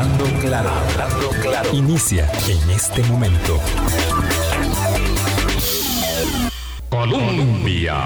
[0.00, 1.68] Hablando claro, hablando claro.
[1.74, 3.58] Inicia en este momento.
[6.88, 7.96] Colombia.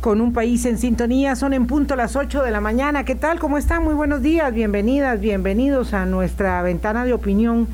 [0.00, 3.04] Con un país en sintonía, son en punto las 8 de la mañana.
[3.04, 3.38] ¿Qué tal?
[3.38, 3.84] ¿Cómo están?
[3.84, 7.68] Muy buenos días, bienvenidas, bienvenidos a nuestra ventana de opinión.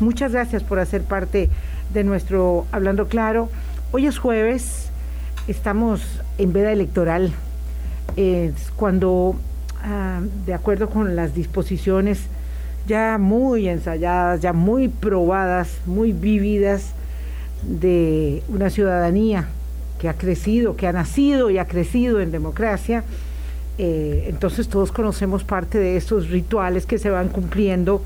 [0.00, 1.50] Muchas gracias por hacer parte
[1.92, 3.50] de nuestro Hablando Claro.
[3.90, 4.88] Hoy es jueves,
[5.46, 6.00] estamos
[6.38, 7.34] en veda electoral.
[8.16, 9.36] Es cuando,
[9.84, 12.30] ah, de acuerdo con las disposiciones
[12.86, 16.94] ya muy ensayadas, ya muy probadas, muy vividas,
[17.62, 19.48] de una ciudadanía
[20.00, 23.04] que ha crecido, que ha nacido y ha crecido en democracia,
[23.78, 28.02] eh, entonces todos conocemos parte de estos rituales que se van cumpliendo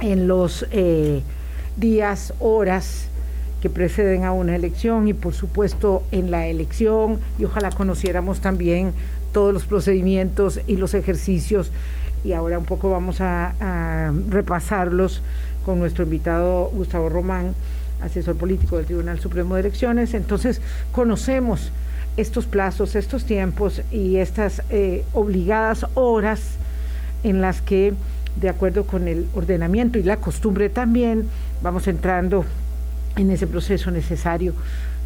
[0.00, 1.22] en los eh,
[1.76, 3.08] días, horas
[3.62, 7.18] que preceden a una elección y por supuesto en la elección.
[7.38, 8.92] Y ojalá conociéramos también
[9.32, 11.70] todos los procedimientos y los ejercicios
[12.24, 15.22] y ahora un poco vamos a, repasarlos
[15.64, 17.54] con nuestro invitado Gustavo Román,
[18.02, 20.14] asesor político del Tribunal Supremo de Elecciones.
[20.14, 20.60] Entonces
[20.92, 21.70] conocemos
[22.16, 26.40] estos plazos, estos tiempos y estas eh, obligadas horas
[27.22, 27.94] en las que,
[28.40, 31.28] de acuerdo con el ordenamiento y la costumbre también,
[31.62, 32.44] vamos entrando
[33.16, 34.54] en ese proceso necesario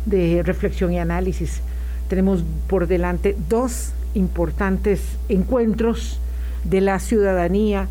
[0.06, 1.60] de reflexión y análisis.
[2.08, 6.20] Tenemos por delante dos importantes encuentros
[6.64, 7.88] de la ciudadanía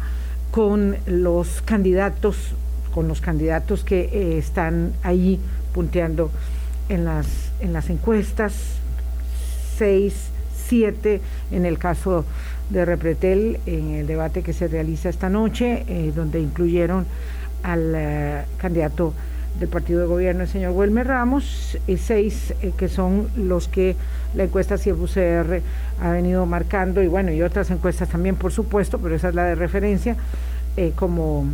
[0.51, 2.37] con los candidatos,
[2.93, 5.39] con los candidatos que eh, están ahí
[5.73, 6.31] punteando
[6.89, 7.27] en las,
[7.59, 8.53] en las encuestas,
[9.77, 10.29] seis,
[10.67, 12.25] siete en el caso
[12.69, 17.05] de Repretel, en el debate que se realiza esta noche, eh, donde incluyeron
[17.63, 19.13] al eh, candidato
[19.59, 23.95] del partido de gobierno, el señor Wilmer Ramos, y seis eh, que son los que
[24.36, 25.61] la encuesta CIEF-UCR
[26.02, 29.45] ha venido marcando, y bueno, y otras encuestas también, por supuesto, pero esa es la
[29.45, 30.16] de referencia,
[30.75, 31.45] eh, como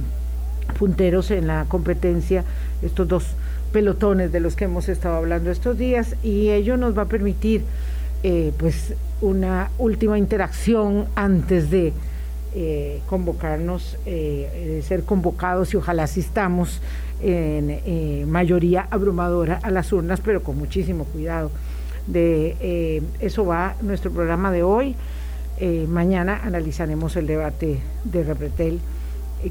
[0.77, 2.43] punteros en la competencia,
[2.81, 3.25] estos dos
[3.71, 7.63] pelotones de los que hemos estado hablando estos días, y ello nos va a permitir,
[8.23, 11.93] eh, pues, una última interacción antes de
[12.55, 16.81] eh, convocarnos, eh, ser convocados y ojalá asistamos
[17.19, 21.49] en eh, mayoría abrumadora a las urnas, pero con muchísimo cuidado.
[22.05, 24.95] De eso va nuestro programa de hoy.
[25.87, 28.79] mañana analizaremos el debate de Repretel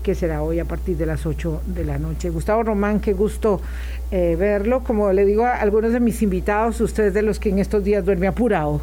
[0.03, 2.29] que será hoy a partir de las 8 de la noche.
[2.31, 3.61] Gustavo Román, qué gusto
[4.11, 4.85] verlo.
[4.85, 8.05] Como le digo a algunos de mis invitados, ustedes de los que en estos días
[8.05, 8.83] duerme apurado.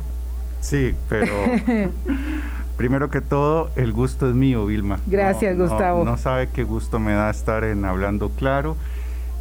[0.62, 1.28] Sí, pero
[2.80, 5.02] Primero que todo, el gusto es mío, Vilma.
[5.06, 6.06] Gracias, Gustavo.
[6.06, 8.78] No, sabe qué gusto me da estar en Hablando Claro.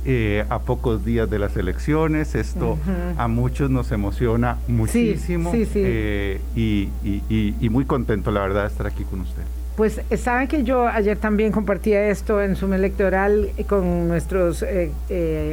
[0.04, 2.78] Eh, a pocos días de las elecciones, esto
[3.16, 8.88] a muchos nos emociona muchísimo sí, sí, eh, y, muy contento, la verdad, de estar
[8.88, 9.43] aquí con usted.
[9.77, 14.65] Pues eh, saben que yo ayer también compartía esto en Zoom Electoral con nuestros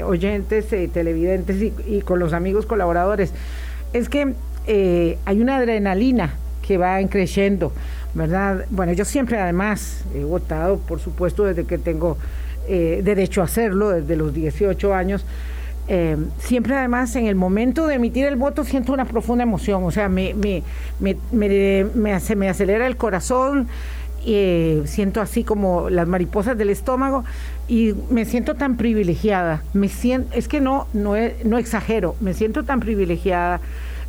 [0.04, 3.32] oyentes, televidentes y, con los amigos colaboradores.
[3.94, 4.34] Es que
[4.68, 6.34] hay una adrenalina
[6.66, 7.72] que van creciendo,
[8.14, 8.66] ¿verdad?
[8.70, 12.18] Bueno, yo siempre además he votado, por supuesto, desde que tengo
[12.68, 15.26] eh, derecho a hacerlo, desde los 18 años.
[15.88, 19.92] Eh, siempre además en el momento de emitir el voto siento una profunda emoción, o
[19.92, 20.64] sea, me, me,
[21.00, 23.68] me, me, se me acelera el corazón,
[24.26, 27.24] eh, siento así como las mariposas del estómago
[27.68, 32.64] y me siento tan privilegiada, me siento, es que no, no, no exagero, me siento
[32.64, 33.62] tan privilegiada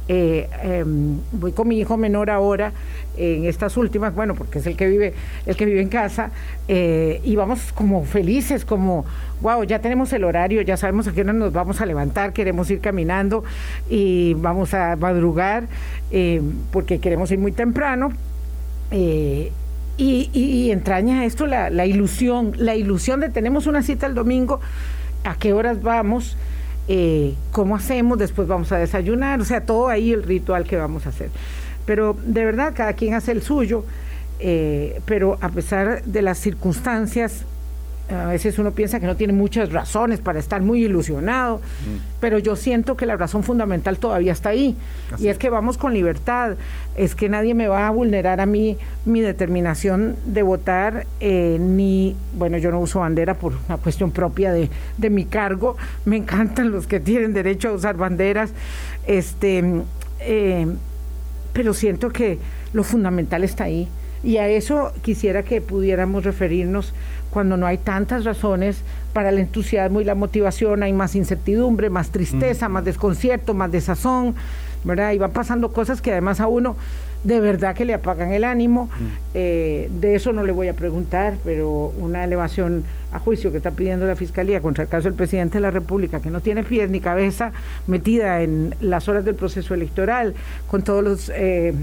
[0.08, 2.72] eh, em, voy con mi hijo menor ahora
[3.16, 5.14] en estas últimas, bueno, porque es el que vive,
[5.46, 6.30] el que vive en casa,
[6.68, 9.06] eh, y vamos como felices, como,
[9.40, 12.70] wow, ya tenemos el horario, ya sabemos a qué hora nos vamos a levantar, queremos
[12.70, 13.42] ir caminando
[13.88, 15.66] y vamos a madrugar,
[16.10, 18.12] eh, porque queremos ir muy temprano.
[19.98, 24.60] Y, entraña esto la, la ilusión, la ilusión de tenemos una cita el domingo,
[25.24, 26.36] a qué horas vamos,
[26.88, 31.06] eh, cómo hacemos, después vamos a desayunar, o sea, todo ahí el ritual que vamos
[31.06, 31.30] a hacer.
[31.84, 33.84] Pero de verdad, cada quien hace el suyo,
[34.38, 37.44] eh, pero a pesar de las circunstancias,
[38.08, 42.20] a veces uno piensa que no tiene muchas razones para estar muy ilusionado, mm.
[42.20, 44.76] pero yo siento que la razón fundamental todavía está ahí.
[45.18, 46.56] Y es que vamos con libertad,
[46.96, 52.16] es que nadie me va a vulnerar a mí mi determinación de votar, eh, ni,
[52.36, 56.70] bueno, yo no uso bandera por una cuestión propia de, de, mi cargo, me encantan
[56.70, 58.52] los que tienen derecho a usar banderas,
[59.06, 59.64] este,
[60.20, 60.66] eh,
[61.52, 62.38] pero siento que
[62.72, 63.88] lo fundamental está ahí.
[64.22, 66.92] Y a eso quisiera que pudiéramos referirnos
[67.36, 68.78] cuando no hay tantas razones
[69.12, 74.34] para el entusiasmo y la motivación, hay más incertidumbre, más tristeza, más desconcierto, más desazón,
[74.84, 75.12] ¿verdad?
[75.12, 76.76] Y van pasando cosas que además a uno
[77.24, 78.86] de verdad que le apagan el ánimo.
[78.86, 79.04] Mm.
[79.34, 83.72] Eh, de eso no le voy a preguntar, pero una elevación a juicio que está
[83.72, 86.88] pidiendo la Fiscalía contra el caso del presidente de la República, que no tiene pies
[86.88, 87.52] ni cabeza,
[87.86, 90.32] metida en las horas del proceso electoral,
[90.68, 91.30] con todos los...
[91.34, 91.74] Eh,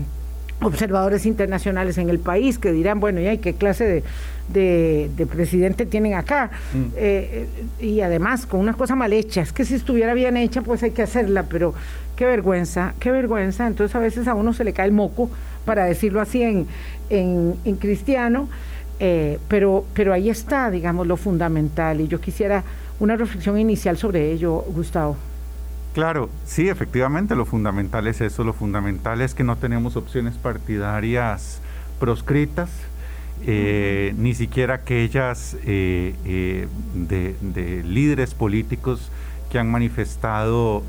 [0.63, 4.03] observadores internacionales en el país que dirán, bueno, ¿y qué clase
[4.49, 6.51] de, presidente tienen acá?
[6.73, 6.83] Mm.
[6.95, 7.47] Eh,
[7.79, 10.91] y además, con una cosa mal hecha, es que si estuviera bien hecha, pues hay
[10.91, 11.73] que hacerla, pero
[12.15, 13.67] qué vergüenza, qué vergüenza.
[13.67, 15.29] Entonces a veces a uno se le cae el moco,
[15.65, 16.67] para decirlo así en,
[17.09, 18.49] en, cristiano,
[18.99, 22.01] eh, pero, pero ahí está, digamos, lo fundamental.
[22.01, 22.63] Y yo quisiera
[22.99, 25.15] una reflexión inicial sobre ello, Gustavo.
[25.93, 31.59] Claro, sí, efectivamente, lo fundamental es eso, lo fundamental es que no tenemos opciones partidarias
[31.99, 32.69] proscritas,
[33.45, 39.11] eh, ni siquiera aquellas eh, eh, de, líderes políticos
[39.51, 40.83] que han manifestado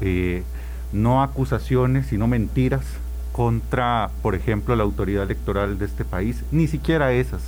[0.94, 2.86] no acusaciones, sino mentiras
[3.32, 7.42] contra, por ejemplo, la autoridad electoral de este país, ni siquiera esas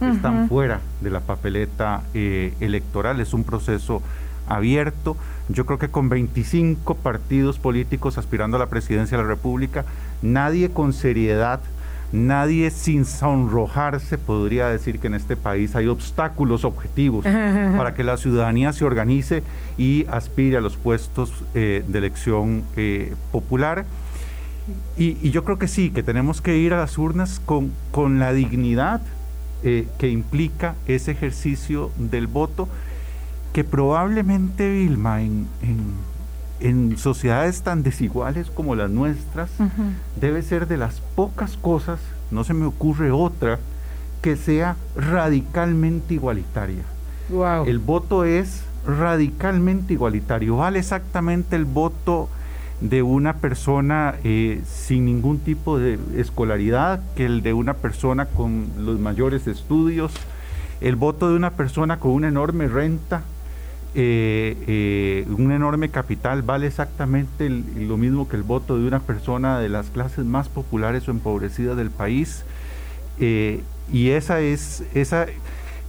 [0.00, 4.02] están fuera de la papeleta electoral, es un proceso
[4.48, 5.16] abierto.
[5.48, 9.84] Yo creo que con 25 partidos políticos aspirando a la presidencia de la República,
[10.22, 11.60] nadie con seriedad,
[12.12, 17.24] nadie sin sonrojarse podría decir que en este país hay obstáculos objetivos
[17.76, 19.42] para que la ciudadanía se organice
[19.76, 23.84] y aspire a los puestos eh, de elección eh, popular.
[24.98, 28.32] Y, yo creo que sí, que tenemos que ir a las urnas con, con la
[28.32, 29.00] dignidad
[29.62, 32.68] eh, que implica ese ejercicio del voto
[33.56, 35.46] que probablemente, Vilma, en,
[36.60, 39.48] en, sociedades tan desiguales como las nuestras,
[40.20, 41.98] debe ser de las pocas cosas,
[42.30, 43.58] no se me ocurre otra,
[44.20, 46.82] que sea radicalmente igualitaria.
[47.66, 52.28] El voto es radicalmente igualitario, vale exactamente el voto
[52.82, 58.66] de una persona eh, sin ningún tipo de escolaridad que el de una persona con
[58.76, 60.12] los mayores estudios,
[60.82, 63.22] el voto de una persona con una enorme renta
[63.98, 69.58] eh, eh, un enorme capital vale exactamente lo mismo que el voto de una persona
[69.58, 72.44] de las clases más populares o empobrecidas del país.
[73.18, 75.24] Eh, y esa es, esa,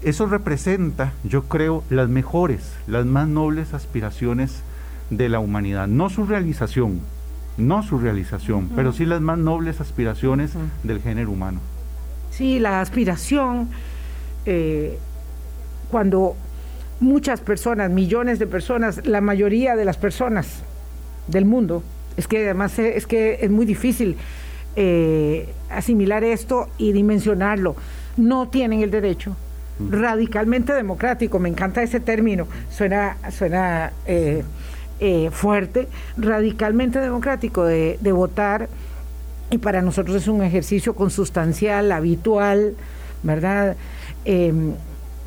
[0.03, 4.61] eso representa, yo creo, las mejores, las más nobles aspiraciones
[5.09, 5.87] de la humanidad.
[5.87, 7.01] No su realización,
[7.57, 10.51] no su realización, pero sí las más nobles aspiraciones
[10.83, 11.59] del género humano.
[12.31, 13.67] Sí, la aspiración,
[15.91, 16.37] cuando
[16.99, 20.63] muchas personas, millones de personas, la mayoría de las personas
[21.27, 21.83] del mundo.
[22.15, 24.17] Es que además es que es muy difícil
[24.75, 27.75] eh, asimilar esto y dimensionarlo.
[28.17, 29.35] No tienen el derecho
[29.79, 34.43] radicalmente democrático, me encanta ese término, suena, suena eh,
[34.99, 38.69] eh, fuerte, radicalmente democrático de, de votar
[39.51, 42.75] y para nosotros es un ejercicio consustancial, habitual,
[43.23, 43.75] ¿verdad?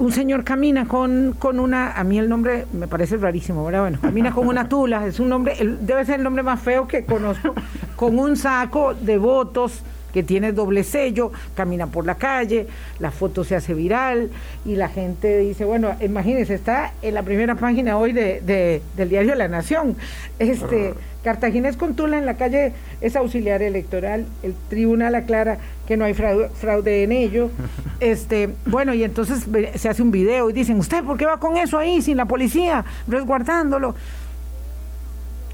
[0.01, 3.83] Un señor camina con, con una, a mí el nombre me parece rarísimo, ¿verdad?
[3.83, 7.05] Bueno, camina con una tula, es un nombre, debe ser el nombre más feo que
[7.05, 7.55] conozco,
[7.97, 9.83] con un saco de votos
[10.13, 12.67] que tiene doble sello, camina por la calle,
[12.99, 14.31] la foto se hace viral
[14.65, 19.35] y la gente dice, bueno, imagínense, está en la primera página hoy de, del diario
[19.35, 19.97] La Nación.
[20.39, 26.05] Este, Cartaginés con Tula en la calle es auxiliar electoral, el tribunal aclara que no
[26.05, 27.51] hay fraude, en ello.
[28.01, 31.59] Este, bueno, y entonces se hace un video y dicen, ¿usted por qué va con
[31.59, 33.95] eso ahí sin la policía resguardándolo?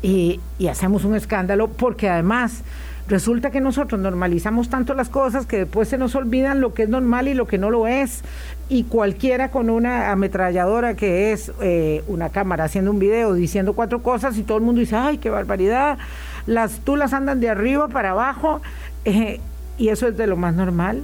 [0.00, 2.62] Y, y hacemos un escándalo porque además
[3.08, 6.88] Resulta que nosotros normalizamos tanto las cosas que después se nos olvidan lo que es
[6.88, 8.22] normal y lo que no lo es.
[8.68, 14.02] Y cualquiera con una ametralladora que es eh, una cámara haciendo un video diciendo cuatro
[14.02, 15.98] cosas y todo el mundo dice, ay, qué barbaridad,
[16.46, 18.60] las tulas andan de arriba para abajo
[19.04, 19.40] eh,
[19.78, 21.02] y eso es de lo más normal.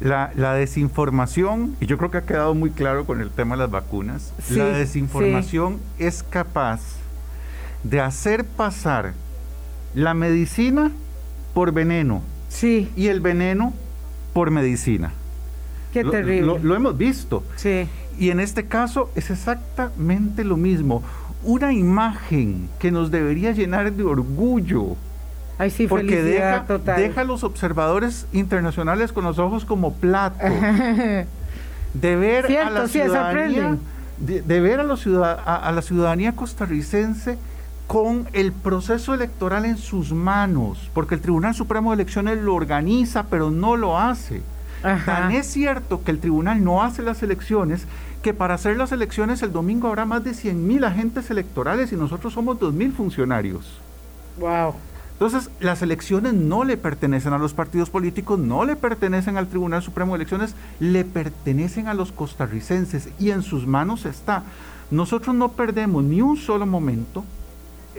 [0.00, 3.70] La, desinformación, y yo creo que ha quedado muy claro con el tema de las
[3.70, 6.80] vacunas, la desinformación es capaz
[7.84, 9.12] de hacer pasar
[9.94, 10.90] la medicina
[11.54, 12.22] por veneno.
[12.48, 12.90] Sí.
[12.96, 13.72] Y el veneno
[14.32, 15.12] por medicina.
[15.92, 16.58] Qué terrible.
[16.62, 17.42] Lo, hemos visto.
[17.56, 17.88] Sí.
[18.18, 21.02] Y en este caso es exactamente lo mismo.
[21.42, 24.96] Una imagen que nos debería llenar de orgullo.
[25.58, 26.64] Ay, sí, porque deja,
[26.96, 30.38] deja a los observadores internacionales con los ojos como plato.
[31.94, 33.76] de ver a la ciudadanía,
[34.18, 37.36] de, ver a, los a la ciudadanía costarricense
[37.90, 43.24] con el proceso electoral en sus manos, porque el Tribunal Supremo de Elecciones lo organiza,
[43.24, 44.42] pero no lo hace.
[44.80, 47.88] Tan es cierto que el tribunal no hace las elecciones,
[48.22, 51.96] que para hacer las elecciones el domingo habrá más de 100 mil agentes electorales y
[51.96, 53.80] nosotros somos 2 mil funcionarios.
[54.38, 54.74] Wow.
[55.14, 59.82] Entonces, las elecciones no le pertenecen a los partidos políticos, no le pertenecen al Tribunal
[59.82, 64.44] Supremo de Elecciones, le pertenecen a los costarricenses y en sus manos está.
[64.92, 67.24] Nosotros no perdemos ni un solo momento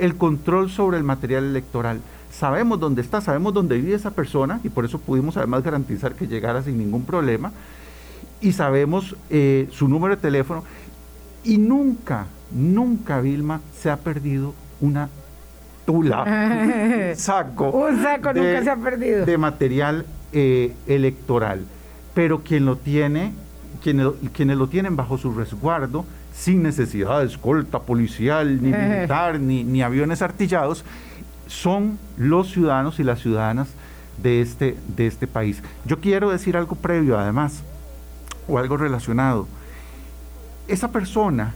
[0.01, 2.01] el control sobre el material electoral.
[2.31, 6.27] Sabemos dónde está, sabemos dónde vive esa persona y por eso pudimos además garantizar que
[6.27, 7.51] llegara sin ningún problema.
[8.41, 10.63] Y sabemos eh, su número de teléfono.
[11.43, 15.09] Y nunca, nunca, Vilma, se ha perdido una
[15.87, 16.09] un
[17.15, 17.69] saco.
[17.69, 19.25] un saco de, nunca se ha perdido.
[19.25, 21.65] De material eh, electoral.
[22.13, 23.33] Pero quien lo tiene,
[23.83, 26.05] quienes, quienes lo tienen bajo su resguardo,
[26.41, 30.83] sin necesidad de escolta policial, ni militar, ni, ni aviones artillados,
[31.45, 33.67] son los ciudadanos y las ciudadanas
[34.23, 35.61] de este, de este país.
[35.85, 37.61] Yo quiero decir algo previo, además,
[38.47, 39.47] o algo relacionado.
[40.67, 41.53] Esa persona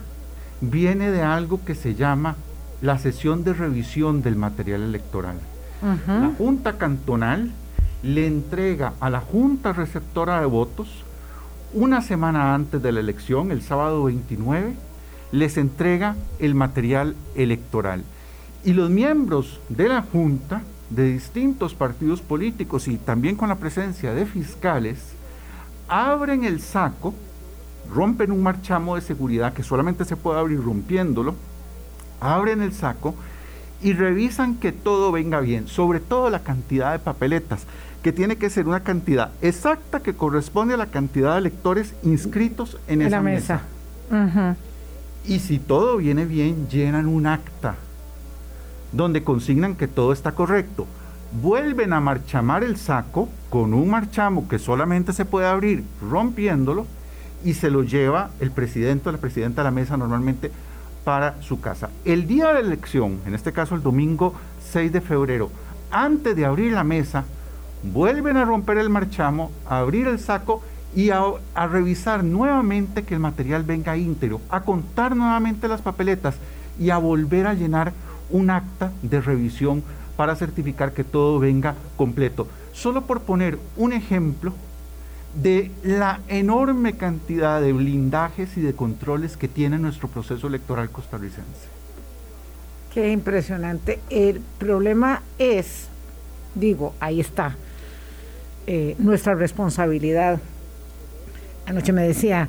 [0.60, 2.36] viene de algo que se llama
[2.80, 5.36] la sesión de revisión del material electoral.
[6.06, 7.50] La Junta Cantonal
[8.04, 11.02] le entrega a la Junta Receptora de Votos,
[11.76, 14.72] una semana antes de la elección, el sábado 29,
[15.30, 18.02] les entrega el material electoral.
[18.64, 24.14] Y los miembros de la Junta, de distintos partidos políticos y también con la presencia
[24.14, 25.00] de fiscales,
[25.86, 27.12] abren el saco,
[27.94, 31.34] rompen un marchamo de seguridad que solamente se puede abrir rompiéndolo,
[32.22, 33.14] abren el saco
[33.82, 37.66] y revisan que todo venga bien, sobre todo la cantidad de papeletas,
[38.06, 42.78] que tiene que ser una cantidad exacta que corresponde a la cantidad de electores inscritos
[42.86, 43.62] en, esa mesa.
[45.26, 47.74] Y si todo viene bien, llenan un acta
[48.92, 50.86] donde consignan que todo está correcto.
[51.42, 56.86] Vuelven a marchamar el saco con un marchamo que solamente se puede abrir rompiéndolo
[57.44, 60.52] y se lo lleva el presidente o la presidenta de la mesa normalmente
[61.02, 61.90] para su casa.
[62.04, 64.32] El día de la elección, en este caso el domingo
[64.70, 65.50] 6 de febrero,
[65.90, 67.24] antes de abrir la mesa,
[67.92, 70.62] vuelven a romper el marchamo, a abrir el saco
[70.94, 71.22] y a,
[71.68, 76.36] revisar nuevamente que el material venga íntegro, a contar nuevamente las papeletas
[76.80, 77.92] y a volver a llenar
[78.30, 79.82] un acta de revisión
[80.16, 82.48] para certificar que todo venga completo.
[82.72, 84.52] Solo por poner un ejemplo
[85.42, 91.68] de la enorme cantidad de blindajes y de controles que tiene nuestro proceso electoral costarricense.
[92.94, 94.00] Qué impresionante.
[94.08, 95.88] El problema es,
[96.54, 97.54] digo, ahí está,
[98.68, 100.40] eh, nuestra responsabilidad.
[101.66, 102.48] Anoche me decía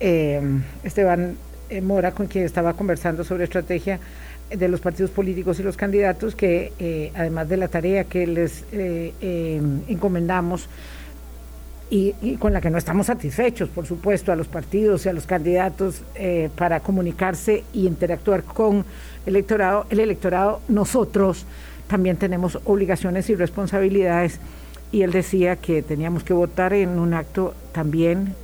[0.00, 0.40] eh,
[0.82, 1.36] Esteban
[1.68, 4.00] eh, Mora, con quien estaba conversando sobre estrategia
[4.48, 10.70] de los partidos políticos y los candidatos, que además de la tarea que les encomendamos,
[11.90, 15.26] y, con la que no estamos satisfechos, por supuesto, a los partidos y a los
[15.26, 16.00] candidatos
[16.56, 18.86] para comunicarse y interactuar con
[19.26, 19.84] el electorado.
[19.90, 21.44] El electorado, nosotros
[21.86, 24.40] también tenemos obligaciones y responsabilidades.
[24.90, 28.34] Y él decía que teníamos que votar en un acto también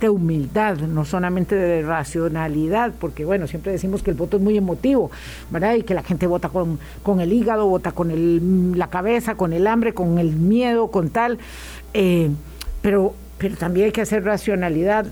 [0.00, 4.56] de humildad, no solamente de racionalidad, porque bueno, siempre decimos que el voto es muy
[4.56, 5.10] emotivo,
[5.50, 5.74] ¿verdad?
[5.74, 9.52] Y que la gente vota con, con el hígado, vota con el, la cabeza, con
[9.52, 11.38] el hambre, con el miedo, con tal.
[11.92, 12.30] Eh,
[12.80, 15.06] pero, pero también hay que hacer racionalidad.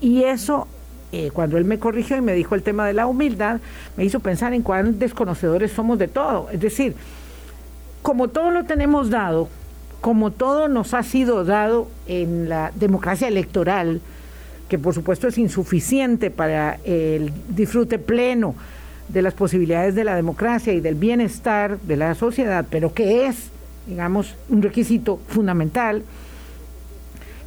[0.00, 0.68] Y eso,
[1.12, 3.60] eh, cuando él me corrigió y me dijo el tema de la humildad,
[3.96, 6.48] me hizo pensar en cuán desconocedores somos de todo.
[6.52, 6.94] Es decir,
[8.04, 9.48] como todo lo tenemos dado,
[10.02, 14.02] como todo nos ha sido dado en la democracia electoral,
[14.68, 18.54] que por supuesto es insuficiente para el disfrute pleno
[19.08, 23.48] de las posibilidades de la democracia y del bienestar de la sociedad, pero que es,
[23.86, 26.02] digamos, un requisito fundamental,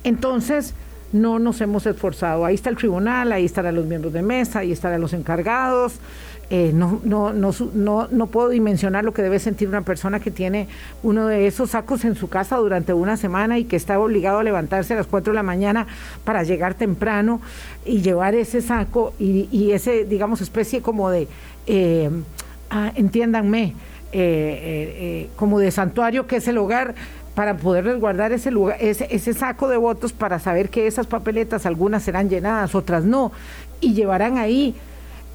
[0.03, 0.73] entonces,
[1.13, 2.45] no nos hemos esforzado.
[2.45, 5.99] Ahí está el tribunal, ahí estarán los miembros de mesa, ahí estarán los encargados.
[6.49, 10.31] Eh, no, no, no, no, no puedo dimensionar lo que debe sentir una persona que
[10.31, 10.69] tiene
[11.03, 14.43] uno de esos sacos en su casa durante una semana y que está obligado a
[14.43, 15.87] levantarse a las 4 de la mañana
[16.23, 17.41] para llegar temprano
[17.85, 21.27] y llevar ese saco y, ese, digamos, especie como de,
[21.65, 22.09] eh,
[22.69, 23.73] ah, entiéndanme,
[24.13, 26.95] eh, como de santuario que es el hogar
[27.37, 32.01] para poder resguardar ese, lugar, ese, saco de votos para saber que esas papeletas, algunas
[32.01, 33.31] serán llenadas, otras no,
[33.79, 34.73] y llevarán ahí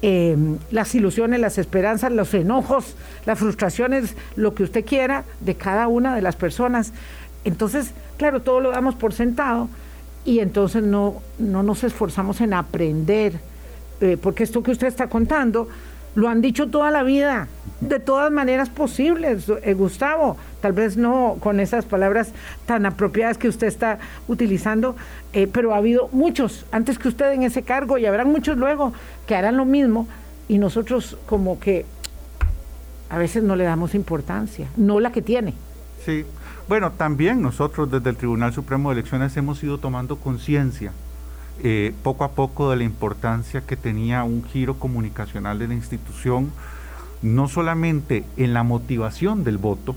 [0.05, 0.35] eh,
[0.69, 6.13] las ilusiones, las esperanzas, los enojos, las frustraciones, lo que usted quiera de cada una
[6.13, 6.91] de las personas.
[7.45, 9.69] Entonces, claro, todo lo damos por sentado
[10.25, 13.39] y entonces no, no nos esforzamos en aprender,
[14.01, 15.69] eh, porque esto que usted está contando
[16.15, 17.47] lo han dicho toda la vida,
[17.81, 22.31] de todas maneras posibles, eh, Gustavo, tal vez no con esas palabras
[22.65, 24.95] tan apropiadas que usted está utilizando,
[25.33, 28.93] eh, pero ha habido muchos antes que usted en ese cargo y habrán muchos luego
[29.27, 30.07] que harán lo mismo
[30.47, 31.85] y nosotros como que
[33.09, 35.53] a veces no le damos importancia, no la que tiene.
[36.05, 36.25] Sí,
[36.67, 40.91] bueno, también nosotros desde el Tribunal Supremo de Elecciones hemos ido tomando conciencia
[41.61, 46.51] eh, poco a poco de la importancia que tenía un giro comunicacional de la institución,
[47.21, 49.95] no solamente en la motivación del voto,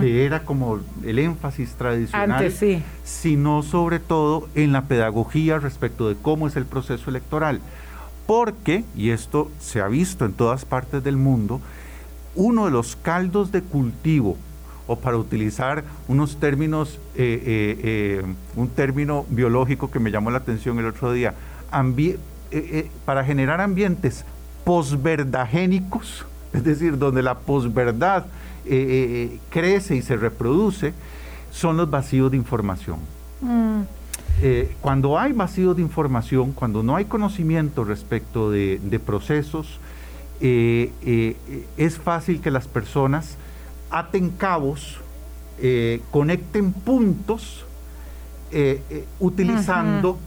[0.00, 2.52] que era como el énfasis tradicional,
[3.02, 7.60] sino sobre todo en la pedagogía respecto de cómo es el proceso electoral.
[8.26, 11.60] Porque, y esto se ha visto en todas partes del mundo,
[12.36, 14.36] uno de los caldos de cultivo,
[14.90, 18.22] o para utilizar unos términos, eh, eh, eh,
[18.56, 21.34] un término biológico que me llamó la atención el otro día,
[23.04, 24.24] para generar ambientes
[24.64, 28.26] posverdagénicos, es decir, donde la posverdad
[29.50, 30.92] crece y se reproduce,
[31.52, 32.98] son los vacíos de información.
[33.40, 33.82] Mm.
[34.80, 39.78] cuando hay vacíos de información, cuando no hay conocimiento respecto de procesos,
[40.42, 41.36] eh, eh,
[41.76, 43.36] es fácil que las personas
[43.90, 44.98] aten cabos,
[45.60, 47.64] eh, conecten puntos,
[49.20, 50.18] utilizando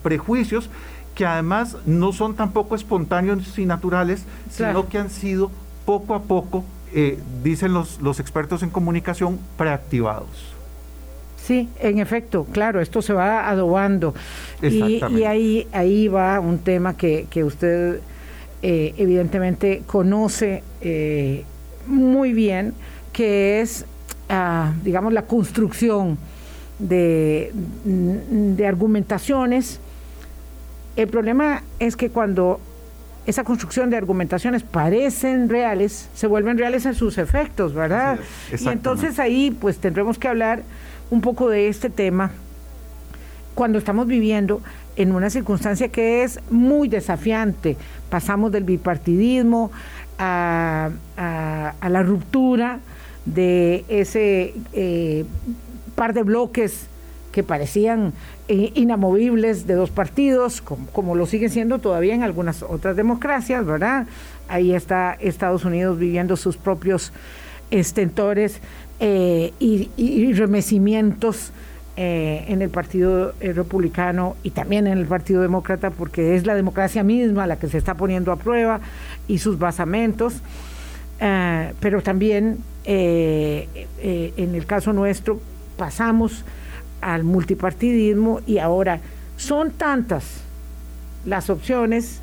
[0.00, 0.70] prejuicios
[1.16, 5.50] que además no son tampoco espontáneos y naturales, sino que han sido
[5.84, 6.64] poco a poco,
[7.42, 10.52] dicen los, los expertos en comunicación, preactivados.
[11.44, 14.14] Sí, en efecto, claro, esto se va adobando.
[14.62, 17.98] Y, y, ahí, ahí va un tema que, que usted
[18.62, 21.44] eh, evidentemente conoce eh,
[21.86, 22.74] muy bien,
[23.12, 23.84] que es,
[24.28, 26.18] ah, digamos, la construcción
[26.78, 27.52] de,
[27.84, 29.80] de argumentaciones.
[30.96, 32.60] El problema es que cuando
[33.26, 38.18] esa construcción de argumentaciones parecen reales, se vuelven reales en sus efectos, ¿verdad?
[38.58, 40.62] y entonces ahí pues tendremos que hablar
[41.10, 42.32] un poco de este tema
[43.54, 44.62] cuando estamos viviendo
[44.96, 47.76] en una circunstancia que es muy desafiante.
[48.10, 49.70] Pasamos del bipartidismo
[50.18, 52.80] a, la ruptura
[53.24, 55.24] de ese eh,
[55.94, 56.86] par de bloques
[57.32, 58.12] que parecían
[58.48, 64.06] eh, inamovibles de dos partidos, como, lo siguen siendo todavía en algunas otras democracias, ¿verdad?
[64.48, 67.12] Ahí está Estados Unidos viviendo sus propios
[67.70, 68.60] estentores
[69.00, 71.52] eh, y, y remecimientos
[71.94, 76.54] eh, en el Partido eh, Republicano y también en el Partido Demócrata, porque es la
[76.54, 78.80] democracia misma la que se está poniendo a prueba
[79.28, 80.40] y sus basamentos,
[81.20, 85.38] eh, pero también en el caso nuestro
[85.76, 86.46] pasamos
[87.02, 89.00] al multipartidismo y ahora
[89.36, 90.40] son tantas
[91.26, 92.22] las opciones,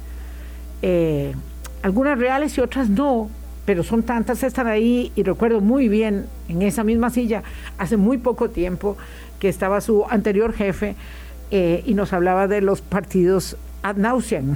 [1.83, 3.29] algunas reales y otras no,
[3.65, 7.43] pero son tantas, están ahí y recuerdo muy bien en esa misma silla
[7.77, 8.97] hace muy poco tiempo
[9.39, 10.95] que estaba su anterior jefe
[11.51, 14.51] eh, y nos hablaba de los partidos ad nauseam.
[14.51, 14.55] Mm.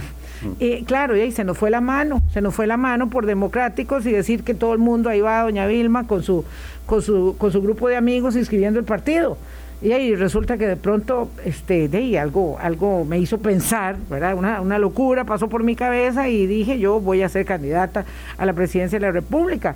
[0.59, 4.05] Eh, claro, y se nos fue la mano, se nos fue la mano por democráticos
[4.05, 6.43] y decir que todo el mundo ahí va a doña Vilma con su,
[6.85, 9.37] con su, con su grupo de amigos inscribiendo el partido.
[9.81, 14.33] Y ahí resulta que de pronto este, de ahí algo, algo me hizo pensar, ¿verdad?
[14.35, 18.05] Una, una locura pasó por mi cabeza y dije yo voy a ser candidata
[18.37, 19.75] a la presidencia de la República.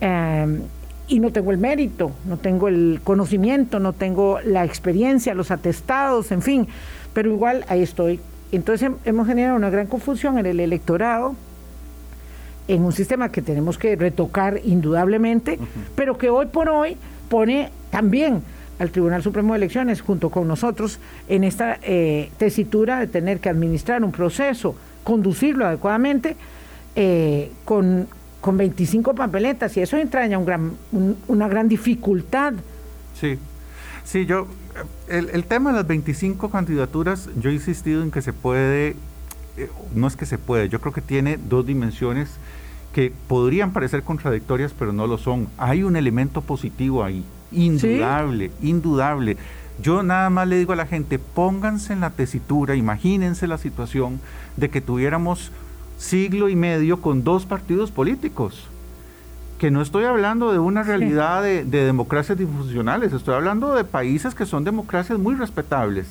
[0.00, 0.60] Em,
[1.08, 6.32] y no tengo el mérito, no tengo el conocimiento, no tengo la experiencia, los atestados,
[6.32, 6.68] en fin,
[7.12, 8.20] pero igual ahí estoy.
[8.52, 11.34] Entonces hemos generado una gran confusión en el electorado,
[12.68, 15.58] en un sistema que tenemos que retocar indudablemente,
[15.94, 16.96] pero que hoy por hoy
[17.28, 18.42] pone también
[18.78, 23.48] al Tribunal Supremo de Elecciones junto con nosotros en esta eh, tesitura de tener que
[23.48, 26.36] administrar un proceso, conducirlo adecuadamente,
[26.94, 28.08] eh, con,
[28.46, 30.72] con 25 papeletas y eso entraña un gran,
[31.26, 32.52] una gran dificultad.
[33.20, 33.40] Sí,
[34.04, 34.46] sí, yo,
[35.08, 38.94] el, el, tema de las 25 candidaturas, yo he insistido en que se puede,
[39.56, 42.30] eh, no es que se puede, yo creo que tiene dos dimensiones
[42.94, 45.48] que podrían parecer contradictorias, pero no lo son.
[45.58, 49.38] Hay un elemento positivo ahí, indudable, indudable.
[49.82, 54.20] Yo nada más le digo a la gente, pónganse en la tesitura, imagínense la situación
[54.56, 55.50] de que tuviéramos
[55.96, 58.68] siglo y medio con dos partidos políticos.
[59.58, 64.44] Que no estoy hablando de una realidad de, democracias disfuncionales, estoy hablando de países que
[64.44, 66.06] son democracias muy respetables.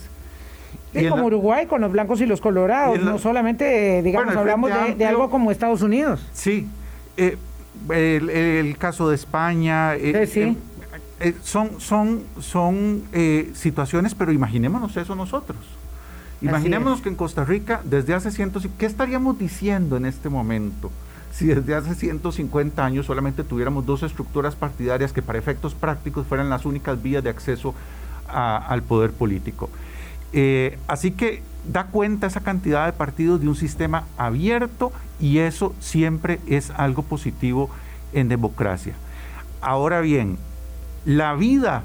[0.94, 5.30] y como Uruguay con los blancos y los colorados, no solamente, digamos, hablamos de, algo
[5.30, 6.26] como Estados Unidos.
[6.34, 6.68] Sí,
[7.18, 7.38] eh,
[7.90, 10.56] el, caso de España, eh,
[11.20, 13.04] eh, son, son, son
[13.54, 15.60] situaciones, pero imaginémonos eso nosotros.
[16.42, 20.92] Imaginémonos que en Costa Rica, desde hace 150, ¿qué estaríamos diciendo en este momento?
[21.32, 26.50] Si desde hace 150 años solamente tuviéramos dos estructuras partidarias que para efectos prácticos fueran
[26.50, 27.74] las únicas vías de acceso
[28.28, 29.70] al poder político.
[30.34, 35.74] Eh, así que da cuenta esa cantidad de partidos de un sistema abierto y eso
[35.80, 37.70] siempre es algo positivo
[38.14, 38.96] en democracia.
[39.62, 40.38] Ahora bien,
[41.06, 41.84] la vida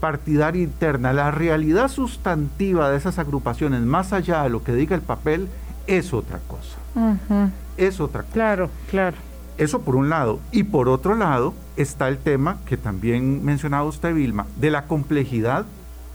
[0.00, 5.02] partidaria interna, la realidad sustantiva de esas agrupaciones, más allá de lo que diga el
[5.02, 5.48] papel,
[5.86, 6.76] es otra cosa.
[7.76, 8.32] Es otra cosa.
[8.32, 9.16] Claro, claro.
[9.58, 10.40] Eso por un lado.
[10.52, 15.64] Y por otro lado está el tema que también mencionaba usted, Vilma, de la complejidad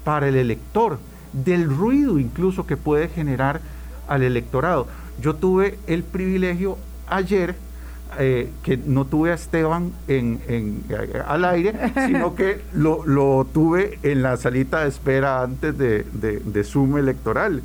[0.04, 1.00] para el elector,
[1.34, 3.62] del ruido incluso que puede generar
[4.08, 4.88] al electorado.
[5.22, 7.56] Yo tuve el privilegio ayer
[8.19, 11.74] eh, que no tuve a Esteban en, eh, al aire,
[12.08, 17.63] sino que lo, tuve en la salita de espera antes de, de, Zoom electoral.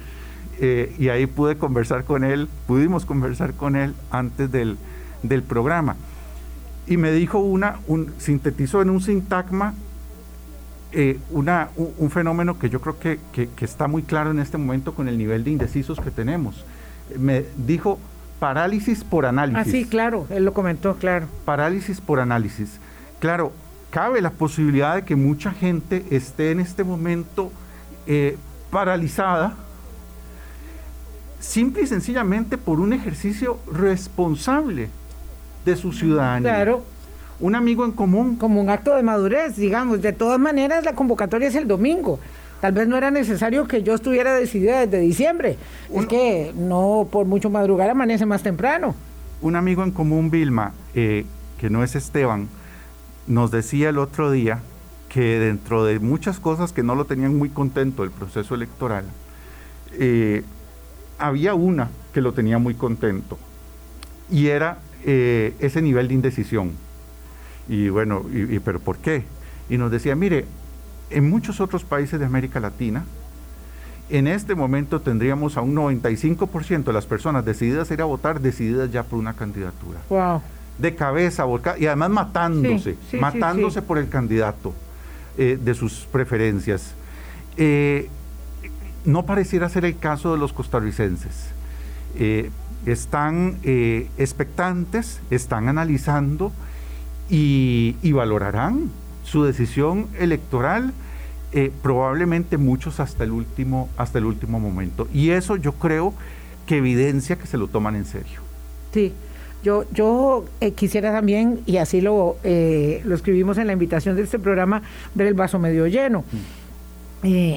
[0.60, 4.78] Eh, y ahí pude conversar con él, pudimos conversar con él antes del,
[5.48, 5.96] programa.
[6.86, 9.74] Y me dijo una, un, sintetizó en un sintagma
[11.30, 15.08] una, un, fenómeno que yo creo que, que está muy claro en este momento con
[15.08, 16.64] el nivel de indecisos que tenemos.
[17.18, 17.98] Me dijo,
[18.38, 19.66] parálisis por análisis.
[19.66, 21.26] Ah, sí, claro, él lo comentó, claro.
[21.44, 22.78] Parálisis por análisis.
[23.18, 23.52] Claro,
[23.90, 27.50] cabe la posibilidad de que mucha gente esté en este momento
[28.06, 28.36] eh,
[28.70, 29.54] paralizada,
[31.40, 34.88] simple y sencillamente por un ejercicio responsable
[35.64, 36.54] de su ciudadanía.
[36.54, 36.84] Claro.
[37.38, 38.36] Un amigo en común.
[38.36, 40.00] Como un acto de madurez, digamos.
[40.00, 42.18] De todas maneras, la convocatoria es el domingo.
[42.66, 45.56] Tal vez no era necesario que yo estuviera decidida desde diciembre.
[45.94, 48.96] es que no por mucho madrugar amanece más temprano.
[49.40, 51.26] Un amigo en común, Vilma, eh,
[51.58, 52.48] que no es Esteban,
[53.28, 54.62] nos decía el otro día
[55.08, 59.04] que dentro de muchas cosas que no lo tenían muy contento del proceso electoral,
[59.92, 60.42] eh,
[61.20, 63.38] había una que lo tenía muy contento
[64.28, 66.72] y era eh, ese nivel de indecisión.
[67.68, 69.22] Y bueno, y, pero ¿por qué?
[69.70, 70.46] Y nos decía, mire,
[71.10, 73.04] en muchos otros países de América Latina,
[74.08, 78.40] en este momento tendríamos a un 95% de las personas decididas a ir a votar,
[78.40, 79.98] decididas ya por una candidatura.
[80.08, 80.42] Wow.
[80.78, 81.44] De cabeza,
[81.78, 84.74] y además matándose, matándose por el candidato
[85.38, 86.94] eh, de sus preferencias.
[87.56, 88.08] Eh,
[89.04, 91.48] no pareciera ser el caso de los costarricenses.
[92.18, 92.50] Eh,
[92.84, 96.52] están expectantes, están analizando
[97.28, 98.90] y, y valorarán
[99.26, 100.92] su decisión electoral,
[101.52, 105.08] eh, probablemente muchos hasta el, último, hasta el último momento.
[105.12, 106.14] Y eso yo creo
[106.66, 108.40] que evidencia que se lo toman en serio.
[108.94, 109.12] Sí.
[109.64, 114.22] Yo, yo eh, quisiera también, y así lo, eh, lo escribimos en la invitación de
[114.22, 114.82] este programa,
[115.14, 116.24] ver el vaso medio lleno.
[117.22, 117.54] Mm.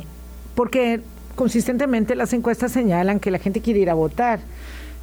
[0.55, 1.01] porque
[1.35, 4.39] consistentemente las encuestas señalan que la gente quiere ir a votar.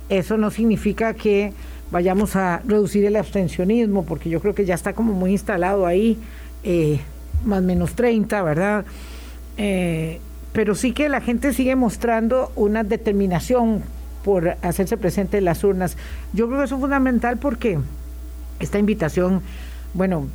[0.09, 1.53] Eso no significa que
[1.93, 6.19] vayamos a reducir el abstencionismo, porque yo creo que ya está como muy instalado ahí
[6.67, 7.01] eh,
[7.45, 8.85] más menos 30, ¿verdad?
[9.57, 10.19] Eh,
[10.53, 13.83] pero sí que la gente sigue mostrando una determinación
[14.25, 15.97] por hacerse presente en las urnas.
[16.33, 17.79] Yo creo que eso es fundamental porque
[18.59, 19.43] esta invitación,
[19.95, 20.27] bueno,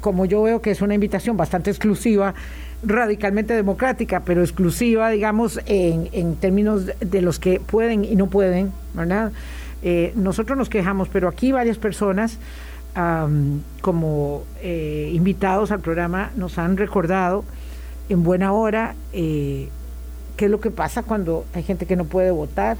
[0.00, 2.34] como yo veo que es una invitación bastante exclusiva,
[2.82, 9.30] radicalmente democrática, pero exclusiva, digamos, en, términos de los que pueden y no pueden, ¿verdad?
[9.82, 12.38] Eh, nosotros nos quejamos, pero aquí varias personas
[13.80, 17.44] como eh, invitados al programa nos han recordado
[18.08, 19.68] en buena hora eh,
[20.36, 22.76] qué es lo que pasa cuando hay gente que no puede votar,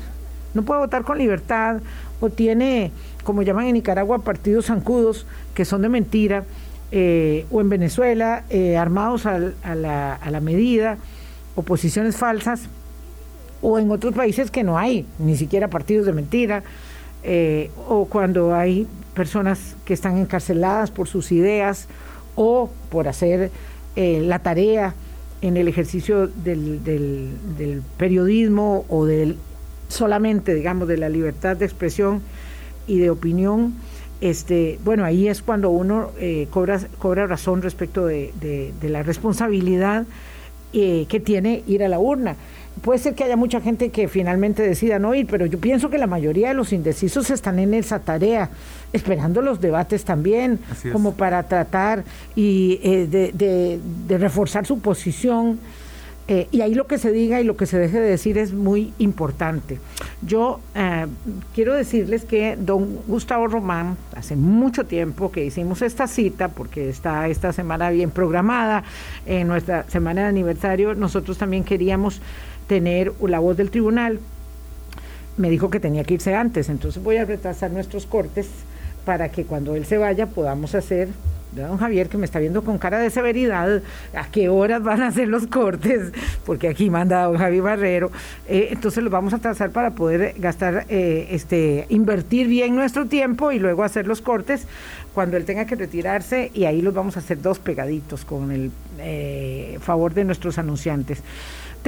[0.54, 1.80] no puede votar con libertad
[2.20, 2.90] o tiene,
[3.22, 6.44] como llaman en Nicaragua, partidos zancudos que son de mentira,
[6.90, 8.44] eh, o en Venezuela,
[8.76, 10.96] armados a, la, a la medida,
[11.54, 12.62] oposiciones falsas,
[13.60, 16.62] o en otros países que no hay ni siquiera partidos de mentira,
[17.88, 18.86] o cuando hay
[19.18, 21.88] personas que están encarceladas por sus ideas
[22.36, 23.50] o por hacer
[23.96, 24.94] eh, la tarea
[25.42, 29.36] en el ejercicio del, del, periodismo o del
[29.88, 32.22] solamente, digamos, de la libertad de expresión
[32.86, 33.74] y de opinión,
[34.20, 40.06] este, bueno, ahí es cuando uno eh, cobra, cobra razón respecto de, de la responsabilidad
[40.72, 42.36] eh, que tiene ir a la urna
[42.82, 45.98] puede ser que haya mucha gente que finalmente decida no ir, pero yo pienso que
[45.98, 48.50] la mayoría de los indecisos están en esa tarea,
[48.92, 50.58] esperando los debates también,
[50.92, 55.58] como para tratar y eh, de, reforzar su posición.
[56.30, 58.52] Eh, y ahí lo que se diga y lo que se deje de decir es
[58.52, 59.78] muy importante.
[60.20, 61.06] Yo eh,
[61.54, 67.28] quiero decirles que don Gustavo Román, hace mucho tiempo que hicimos esta cita, porque está
[67.28, 68.84] esta semana bien programada,
[69.24, 72.20] en nuestra semana de aniversario, nosotros también queríamos
[72.68, 74.20] tener la voz del tribunal.
[75.36, 78.48] Me dijo que tenía que irse antes, entonces voy a retrasar nuestros cortes
[79.04, 81.08] para que cuando él se vaya podamos hacer
[81.52, 83.82] don Javier, que me está viendo con cara de severidad,
[84.14, 86.12] a qué horas van a hacer los cortes,
[86.44, 88.10] porque aquí manda don Javier Barrero,
[88.46, 93.52] eh, entonces los vamos a trazar para poder gastar, eh, este, invertir bien nuestro tiempo
[93.52, 94.66] y luego hacer los cortes
[95.14, 98.70] cuando él tenga que retirarse y ahí los vamos a hacer dos pegaditos con el
[98.98, 101.22] eh, favor de nuestros anunciantes.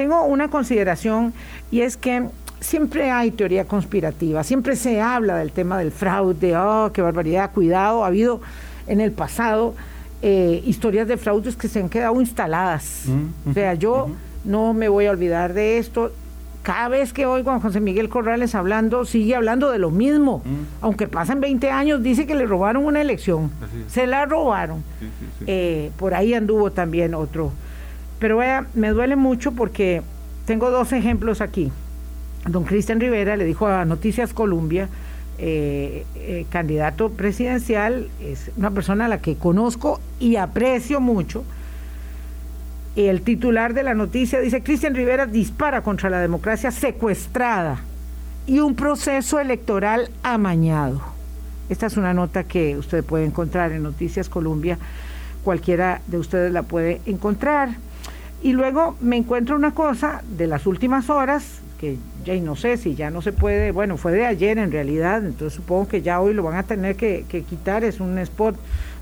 [0.01, 1.35] Tengo una consideración
[1.71, 2.25] y es que
[2.59, 8.03] siempre hay teoría conspirativa, siempre se habla del tema del fraude, oh, qué barbaridad, cuidado,
[8.03, 8.41] ha habido
[8.87, 9.75] en el pasado
[10.23, 13.03] eh, historias de fraudes que se han quedado instaladas.
[13.09, 14.09] Mm, o sea, yo
[14.43, 16.13] no me voy a olvidar de esto.
[16.63, 20.41] Cada vez que oigo a José Miguel Corrales hablando, sigue hablando de lo mismo.
[20.47, 20.81] Mm.
[20.81, 23.51] Aunque pasen 20 años, dice que le robaron una elección.
[23.87, 24.83] Se la robaron.
[25.47, 27.53] Eh, por ahí anduvo también otro.
[28.21, 28.39] Pero
[28.75, 30.03] me duele mucho porque
[30.45, 31.73] tengo dos ejemplos aquí.
[32.47, 34.89] Don Cristian Rivera le dijo a Noticias Colombia
[35.39, 41.45] eh, eh, candidato presidencial, es una persona a la que conozco y aprecio mucho.
[42.95, 47.81] El titular de la noticia dice, Cristian Rivera dispara contra la democracia secuestrada
[48.47, 51.01] y un proceso electoral amañado.
[51.71, 54.77] Esta es una nota que usted puede encontrar en Noticias Colombia,
[55.43, 57.77] cualquiera de ustedes la puede encontrar.
[58.43, 62.95] Y luego me encuentro una cosa de las últimas horas, que ya no sé si
[62.95, 66.33] ya no se puede, bueno, fue de ayer en realidad, entonces supongo que ya hoy
[66.33, 68.57] lo van a tener que, quitar, es un spot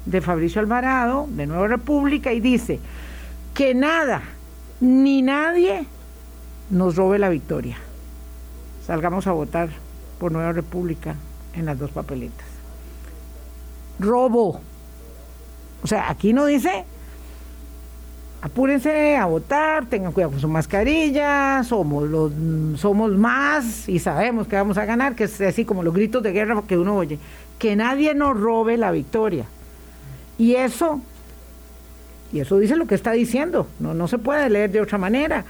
[0.06, 2.80] de Fabricio Alvarado, de Nueva República, y dice
[3.54, 4.22] que nada,
[4.80, 5.86] ni nadie
[6.70, 7.76] nos robe la victoria.
[8.84, 9.68] Salgamos a votar
[10.18, 11.14] por Nueva República
[11.54, 12.46] en las dos papeletas.
[13.98, 14.60] Robo.
[15.82, 16.84] O sea, aquí no dice
[18.40, 22.32] apúrense a votar, tengan cuidado con su mascarilla, somos los
[22.80, 26.32] somos más y sabemos que vamos a ganar, que es así como los gritos de
[26.32, 27.18] guerra que uno oye,
[27.58, 29.44] que nadie nos robe la victoria.
[30.38, 31.00] Y eso
[32.32, 35.44] y eso dice lo que está diciendo, no no se puede leer de otra manera.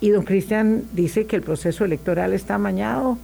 [0.00, 3.18] Y don Cristian dice que el proceso electoral está amañado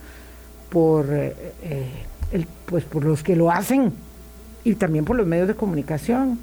[0.69, 1.87] por eh, eh,
[2.31, 3.93] el, pues por los que lo hacen
[4.63, 6.39] y también por los medios de comunicación.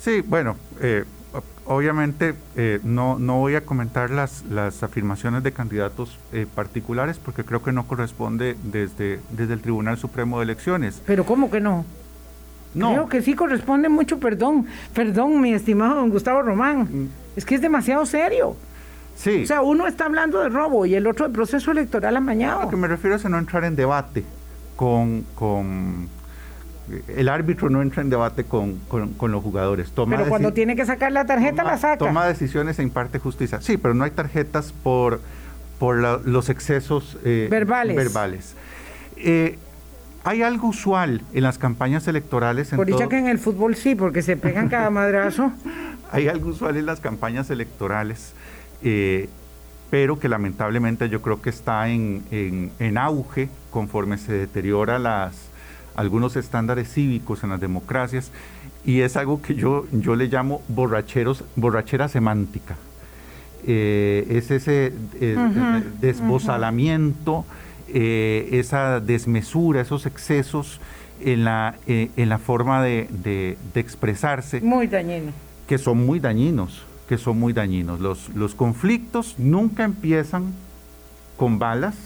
[0.00, 1.04] Sí, bueno, eh,
[1.68, 7.44] obviamente eh, no, no voy a comentar las, las afirmaciones de candidatos eh, particulares porque
[7.44, 11.02] creo que no corresponde desde, desde el Tribunal Supremo de Elecciones.
[11.06, 11.84] Pero ¿cómo que no?
[12.74, 12.92] No.
[12.92, 16.80] Creo que sí corresponde mucho, perdón, perdón, mi estimado don Gustavo Román.
[16.80, 17.08] Mm.
[17.36, 18.56] Es que es demasiado serio.
[19.16, 19.42] Sí.
[19.42, 22.62] O sea, uno está hablando de robo y el otro de proceso electoral amañado.
[22.62, 24.24] Lo que me refiero es a no entrar en debate
[24.76, 26.08] con, con
[27.08, 28.78] el árbitro no entra en debate con,
[29.20, 29.90] los jugadores.
[29.90, 31.98] Toma pero cuando tiene que sacar la tarjeta, la saca.
[31.98, 33.60] Toma decisiones e imparte justicia.
[33.60, 35.20] Sí, pero no hay tarjetas por,
[35.78, 37.96] por los excesos eh, verbales.
[37.96, 38.54] verbales.
[39.16, 39.58] Eh,
[40.24, 42.70] hay algo usual en las campañas electorales.
[42.70, 45.52] por dicha que en el fútbol sí, porque se pegan cada madrazo.
[46.10, 48.32] hay algo usual en las campañas electorales,
[48.82, 49.28] eh,
[49.90, 52.22] pero que lamentablemente yo creo que está en,
[52.78, 55.47] en auge conforme se deteriora las
[55.98, 58.30] algunos estándares cívicos en las democracias
[58.84, 62.76] y es algo que yo, yo le llamo borracheros, borrachera semántica.
[63.66, 65.36] Eh, es ese eh,
[66.00, 67.44] desbozalamiento,
[67.88, 70.80] eh, esa desmesura, esos excesos
[71.20, 74.60] en la, en la forma de, de, expresarse.
[74.60, 75.34] Muy dañinos.
[75.66, 77.98] Que son muy dañinos, que son muy dañinos.
[77.98, 80.54] Los, los conflictos nunca empiezan
[81.36, 81.96] con balas,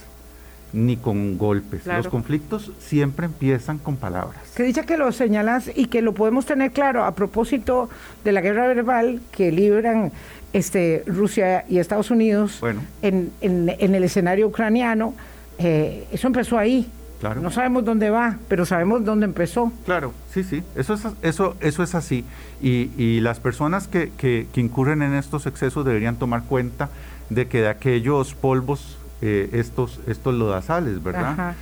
[0.72, 1.86] ni con golpes.
[1.86, 4.40] Los conflictos siempre empiezan con palabras.
[4.56, 7.90] Que dicha que lo señalas y que lo podemos tener claro a propósito
[8.24, 10.12] de la guerra verbal que libran
[10.52, 12.60] este, Rusia y Estados Unidos
[13.02, 15.14] en, el escenario ucraniano.
[15.58, 16.88] Eh, eso empezó ahí.
[17.20, 17.40] Claro.
[17.40, 19.70] No sabemos dónde va, pero sabemos dónde empezó.
[19.84, 22.24] Claro, sí, sí, eso es, eso, eso es así.
[22.60, 26.88] Y, las personas que, que incurren en estos excesos deberían tomar cuenta
[27.30, 31.54] de que de aquellos polvos eh, estos, estos lodazales, ¿verdad?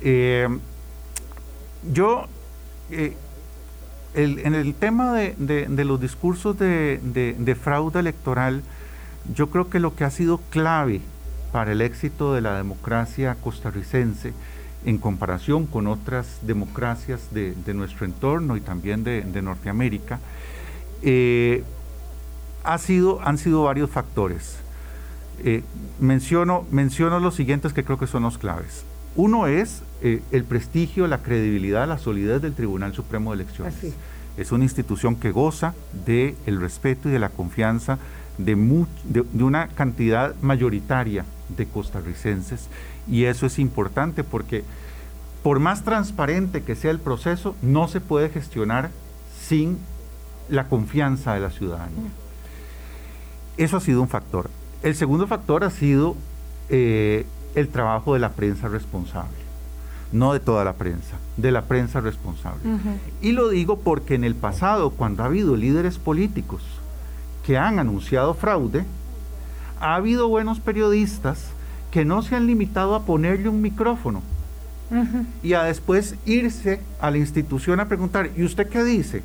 [0.00, 0.48] Eh,
[1.92, 2.26] yo,
[2.90, 3.16] eh,
[4.14, 8.62] en el tema de, los discursos de, fraude electoral,
[9.32, 11.00] yo creo que lo que ha sido clave
[11.52, 14.32] para el éxito de la democracia costarricense
[14.84, 20.18] en comparación con otras democracias de, nuestro entorno y también de, Norteamérica,
[22.64, 24.65] ha sido, han sido varios factores.
[25.44, 25.62] Eh,
[26.00, 28.84] menciono, menciono los siguientes que creo que son los claves.
[29.16, 33.74] Uno es eh, el prestigio, la credibilidad, la solidez del Tribunal Supremo de Elecciones.
[34.36, 37.98] Es una institución que goza del el respeto y de la confianza
[38.36, 38.54] de,
[39.04, 41.24] de, una cantidad mayoritaria
[41.56, 42.68] de costarricenses
[43.08, 44.64] y eso es importante porque
[45.42, 48.90] por más transparente que sea el proceso, no se puede gestionar
[49.40, 49.78] sin
[50.48, 52.10] la confianza de la ciudadanía.
[53.56, 54.50] Eso ha sido un factor.
[54.82, 56.16] El segundo factor ha sido
[56.68, 59.36] eh, el trabajo de la prensa responsable,
[60.12, 62.62] no de toda la prensa, de la prensa responsable.
[63.22, 66.62] Y lo digo porque en el pasado, cuando ha habido líderes políticos
[67.44, 68.84] que han anunciado fraude,
[69.80, 71.46] ha habido buenos periodistas
[71.90, 74.22] que no se han limitado a ponerle un micrófono
[75.42, 79.22] y a después irse a la institución a preguntar, ¿y usted qué dice?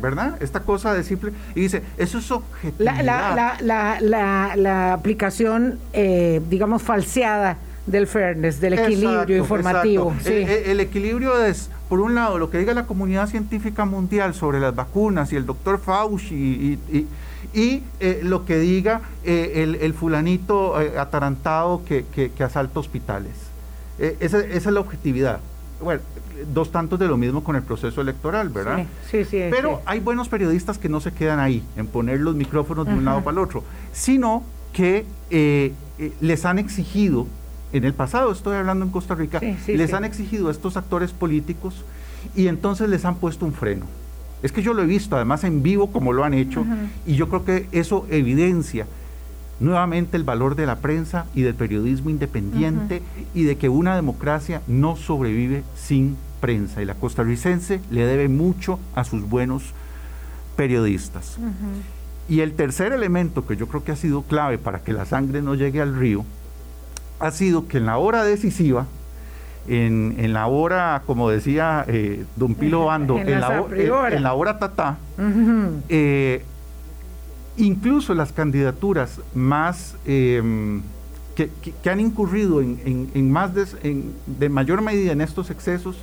[0.00, 0.36] ¿Verdad?
[0.40, 1.32] Esta cosa de simple...
[1.54, 3.02] Y dice, eso es objetividad.
[3.02, 10.14] La, la, la, la aplicación, eh, digamos, falseada del fairness, del equilibrio informativo.
[10.24, 14.74] El, equilibrio es, por un lado, lo que diga la comunidad científica mundial sobre las
[14.74, 17.08] vacunas y el doctor Fauci y,
[17.52, 23.32] y, eh, lo que diga eh, el, fulanito atarantado que, que, asalta hospitales.
[23.98, 25.40] esa, esa es la objetividad.
[25.82, 26.02] Bueno,
[26.52, 28.86] dos tantos de lo mismo con el proceso electoral, ¿verdad?
[29.10, 32.86] Sí, sí, Pero hay buenos periodistas que no se quedan ahí, en poner los micrófonos
[32.86, 34.42] de un lado para el otro, sino
[34.72, 37.26] que eh, eh, les han exigido,
[37.72, 41.84] en el pasado estoy hablando en Costa Rica, les han exigido a estos actores políticos
[42.34, 43.86] y entonces les han puesto un freno.
[44.42, 46.64] Es que yo lo he visto, además en vivo, como lo han hecho,
[47.06, 48.86] y yo creo que eso evidencia
[49.62, 53.02] nuevamente el valor de la prensa y del periodismo independiente
[53.34, 56.82] y de que una democracia no sobrevive sin prensa.
[56.82, 59.72] Y la costarricense le debe mucho a sus buenos
[60.56, 61.38] periodistas.
[62.28, 65.42] Y el tercer elemento que yo creo que ha sido clave para que la sangre
[65.42, 66.24] no llegue al río
[67.20, 68.86] ha sido que en la hora decisiva,
[69.68, 74.98] en, la hora, como decía eh, don Pilo Bando, en, la, hora tatá,
[75.88, 76.44] eh,
[77.56, 80.82] incluso las candidaturas más em,
[81.34, 81.50] que,
[81.90, 85.96] han incurrido en, más de mayor medida en estos excesos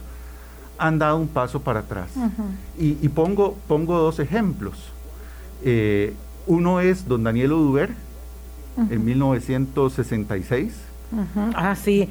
[0.77, 2.09] han dado un paso para atrás.
[2.77, 4.91] y, pongo, pongo dos ejemplos.
[5.63, 6.13] Eh,
[6.47, 7.89] uno es don Daniel Oduber,
[8.89, 10.73] en 1966.
[11.55, 12.07] Ah, sí,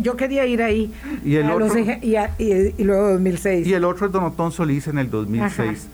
[0.00, 0.92] yo quería ir ahí.
[1.24, 3.66] Y, el otro, y, luego 2006.
[3.66, 5.88] Y el otro es don Otón Solís en el 2006.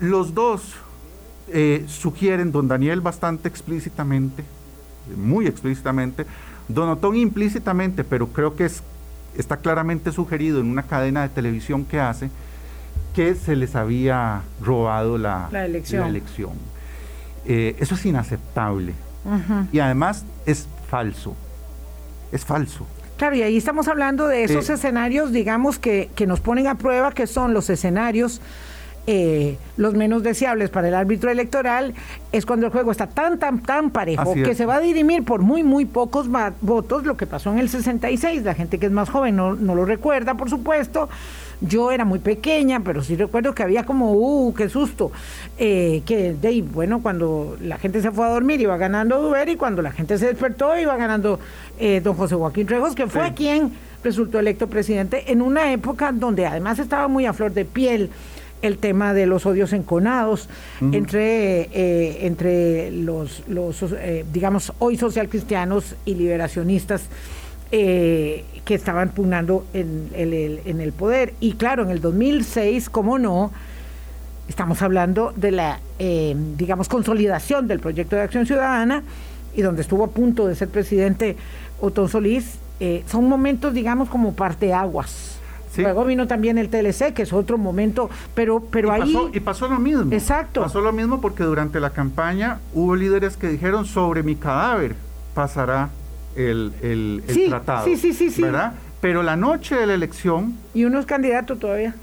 [0.00, 0.74] Los dos
[1.52, 4.44] eh, sugieren, don Daniel bastante explícitamente,
[5.16, 6.26] muy explícitamente,
[6.68, 8.82] don Otón implícitamente, pero creo que es
[9.36, 12.30] está claramente sugerido en una cadena de televisión que hace
[13.14, 16.54] que se les había robado la, elección.
[17.46, 18.92] Eh, eso es inaceptable.
[19.72, 21.34] Y además es falso.
[22.32, 22.86] Es falso.
[23.16, 26.76] Claro, y ahí estamos hablando de esos eh, escenarios, digamos, que, que nos ponen a
[26.76, 28.40] prueba, que son los escenarios
[29.10, 31.94] eh, los menos deseables para el árbitro electoral
[32.30, 35.40] es cuando el juego está tan, tan, tan parejo que se va a dirimir por
[35.40, 36.28] muy, muy pocos
[36.60, 38.42] votos, lo que pasó en el 66.
[38.42, 41.08] La gente que es más joven no, lo recuerda, por supuesto.
[41.62, 45.10] Yo era muy pequeña, pero sí recuerdo que había como, uh, qué susto.
[45.56, 49.56] Eh, que, de, bueno, cuando la gente se fue a dormir iba ganando Duber y
[49.56, 51.40] cuando la gente se despertó iba ganando
[51.78, 53.72] eh, don José Joaquín Rejos, que fue quien
[54.04, 58.10] resultó electo presidente en una época donde además estaba muy a flor de piel
[58.62, 60.48] el tema de los odios enconados
[60.80, 67.02] entre, eh, entre los, los eh, digamos, hoy socialcristianos y liberacionistas
[67.70, 71.34] eh, que estaban pugnando en, el, en el poder.
[71.40, 73.52] Y claro, en el 2006, como no,
[74.48, 79.02] estamos hablando de la, digamos, consolidación del proyecto de acción ciudadana
[79.54, 81.36] y donde estuvo a punto de ser presidente
[81.80, 82.58] Otón Solís,
[83.10, 85.37] son momentos, digamos, como parteaguas
[85.76, 89.12] Luego vino también el TLC, que es otro momento, pero, pero y ahí...
[89.12, 90.12] Pasó, y pasó lo mismo.
[90.12, 90.62] Exacto.
[90.62, 94.96] Pasó lo mismo porque durante la campaña hubo líderes que dijeron sobre mi cadáver
[95.34, 95.90] pasará
[96.34, 97.84] el, el, tratado.
[97.84, 98.42] Sí, sí, sí, sí.
[98.42, 98.74] ¿Verdad?
[99.00, 100.56] Pero la noche de la elección...
[100.74, 101.94] Y unos candidatos todavía.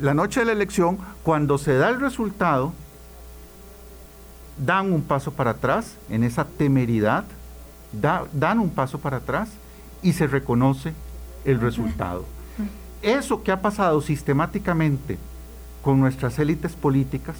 [0.00, 2.72] La noche de la elección, cuando se da el resultado,
[4.58, 7.24] dan un paso para atrás en esa temeridad,
[7.92, 9.50] dan un paso para atrás
[10.02, 10.94] y se reconoce
[11.44, 12.24] el resultado
[13.02, 15.18] eso que ha pasado sistemáticamente
[15.82, 17.36] con nuestras élites políticas,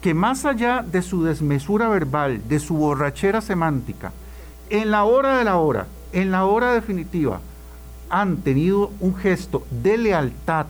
[0.00, 4.12] que más allá de su desmesura verbal, de su borrachera semántica,
[4.70, 7.40] en la hora de la hora, en la hora definitiva,
[8.08, 10.66] han tenido un gesto de lealtad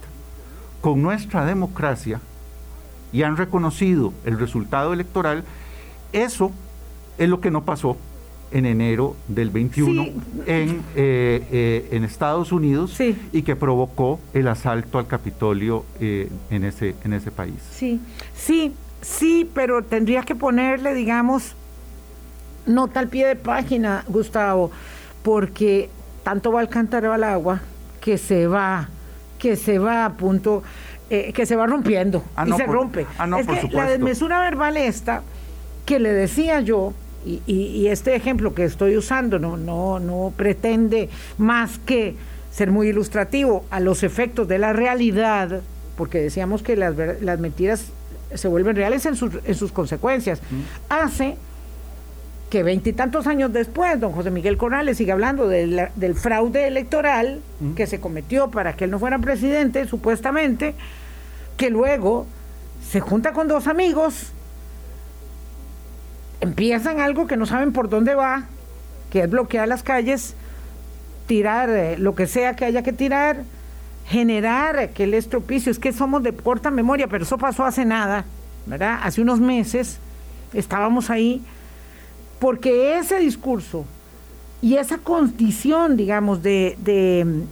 [0.80, 2.20] con nuestra democracia
[3.12, 5.44] y han reconocido el resultado electoral,
[6.12, 6.50] eso
[7.18, 7.96] es lo que no pasó
[8.50, 10.02] en enero del 21
[10.46, 12.98] en, eh, eh, en Estados Unidos
[13.32, 17.54] y que provocó el asalto al Capitolio eh, en, ese, en ese país.
[17.72, 18.00] Sí,
[18.34, 21.54] sí, sí, pero tendría que ponerle, digamos,
[22.66, 24.70] nota al pie de página, Gustavo,
[25.22, 25.90] porque
[26.22, 27.60] tanto va el cántaro al agua
[28.00, 28.88] que se va,
[29.38, 30.62] que se va a punto
[31.08, 33.06] que se va rompiendo ah, y se rompe.
[33.16, 35.22] Ah, es que la desmesura verbal esta
[35.84, 36.94] que le decía yo,
[37.26, 41.08] y, este ejemplo que estoy usando no, no, no pretende
[41.38, 42.14] más que
[42.52, 45.60] ser muy ilustrativo a los efectos de la realidad,
[45.96, 47.86] porque decíamos que las, las mentiras
[48.34, 50.40] se vuelven reales en sus, en sus consecuencias,
[50.88, 51.36] hace
[52.50, 57.40] que veintitantos años después, don José Miguel Corrales sigue hablando del fraude electoral
[57.74, 60.74] que se cometió para que él no fuera presidente, supuestamente,
[61.56, 62.26] que luego
[62.88, 64.32] se junta con dos amigos,
[66.40, 68.44] empiezan algo que no saben por dónde va,
[69.10, 70.34] que es bloquear las calles,
[71.26, 73.44] tirar eh, lo que sea que haya que tirar,
[74.06, 75.70] generar aquel estropicio.
[75.70, 78.24] Es que somos de corta memoria, pero eso pasó hace nada,
[78.66, 79.00] ¿verdad?
[79.02, 79.98] Hace unos meses
[80.52, 81.42] estábamos ahí
[82.38, 83.84] porque ese discurso
[84.62, 86.76] y esa condición, digamos, de,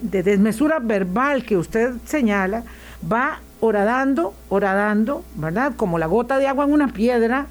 [0.03, 2.64] desmesura verbal que usted señala,
[3.11, 5.74] va horadando, horadando, ¿verdad?
[5.76, 7.47] Como la gota de agua en una piedra,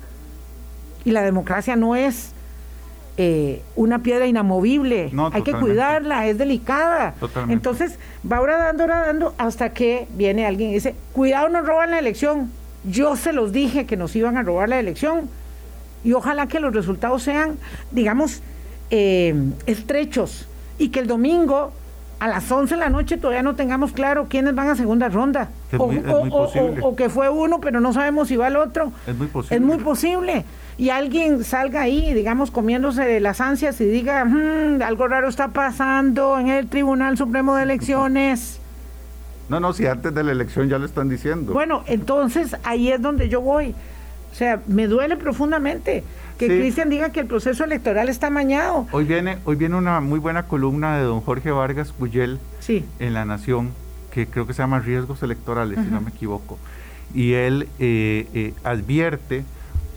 [1.06, 2.34] y la democracia no es
[3.18, 7.14] eh, una piedra inamovible, hay que cuidarla, es delicada.
[7.48, 8.00] Entonces
[8.30, 12.52] va horadando, horadando, hasta que viene alguien y dice, cuidado, nos roban la elección.
[12.84, 15.30] Yo se los dije que nos iban a robar la elección
[16.04, 17.58] y ojalá que los resultados sean,
[17.92, 18.42] digamos,
[18.90, 19.36] eh,
[19.68, 20.48] estrechos
[20.78, 21.72] y que el domingo
[22.20, 25.50] a las 11 de la noche todavía no tengamos claro quiénes van a segunda ronda.
[25.78, 28.92] o, que fue uno, pero no sabemos si va el otro.
[29.06, 29.56] Es muy posible.
[29.56, 30.46] Es muy posible.
[30.78, 36.40] Y alguien salga ahí, digamos, comiéndose las ansias y diga, hmm, algo raro está pasando
[36.40, 38.60] en el Tribunal Supremo de Elecciones.
[39.50, 41.54] No, no, si antes de la elección ya lo están diciendo.
[41.54, 43.76] Bueno, entonces ahí es donde yo voy.
[44.32, 46.04] O sea, me duele profundamente
[46.40, 48.88] que Cristian diga que el proceso electoral está mañado.
[48.92, 53.26] Hoy viene, hoy viene una muy buena columna de don Jorge Vargas Cuyel en La
[53.26, 53.72] Nación,
[54.12, 56.58] que creo que se llama Riesgos Electorales, si no me equivoco.
[57.14, 59.44] Y él eh, eh, advierte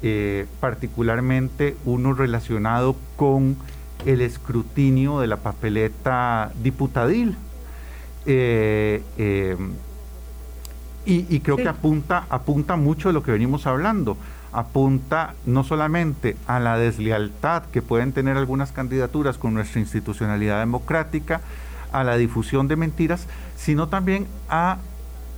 [0.08, 3.56] eh, particularmente uno relacionado con
[4.04, 7.36] el escrutinio de la papeleta diputadil.
[11.06, 14.16] Y, creo que apunta, apunta mucho de lo que venimos hablando.
[14.52, 21.40] Apunta no solamente a la deslealtad que pueden tener algunas candidaturas con nuestra institucionalidad democrática,
[21.92, 23.26] a la difusión de mentiras,
[23.56, 24.78] sino también a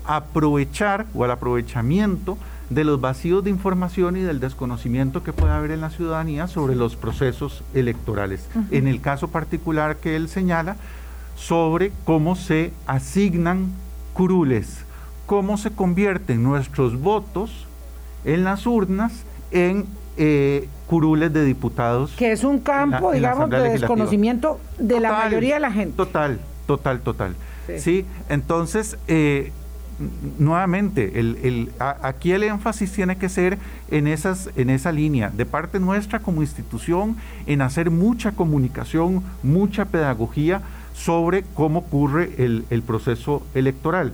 [0.06, 2.38] aprovechar o al aprovechamiento
[2.70, 6.76] de los vacíos de información y del desconocimiento que puede haber en la ciudadanía sobre
[6.76, 8.46] los procesos electorales.
[8.70, 10.76] En el caso particular que él señala,
[11.36, 13.68] sobre cómo se asignan
[14.12, 14.84] curules
[15.28, 17.66] cómo se convierten nuestros votos
[18.24, 19.84] en las urnas en
[20.16, 22.12] eh, curules de diputados.
[22.16, 25.94] Que es un campo, digamos, de desconocimiento de la mayoría de la gente.
[25.98, 27.36] Total, total, total.
[27.76, 29.52] Sí, entonces, eh,
[30.38, 33.58] nuevamente, el, aquí el énfasis tiene que ser
[33.90, 39.86] en, esas, en esa línea, de parte nuestra como institución, en hacer mucha comunicación, mucha
[39.86, 40.62] pedagogía
[40.94, 44.12] sobre cómo ocurre el, el proceso electoral.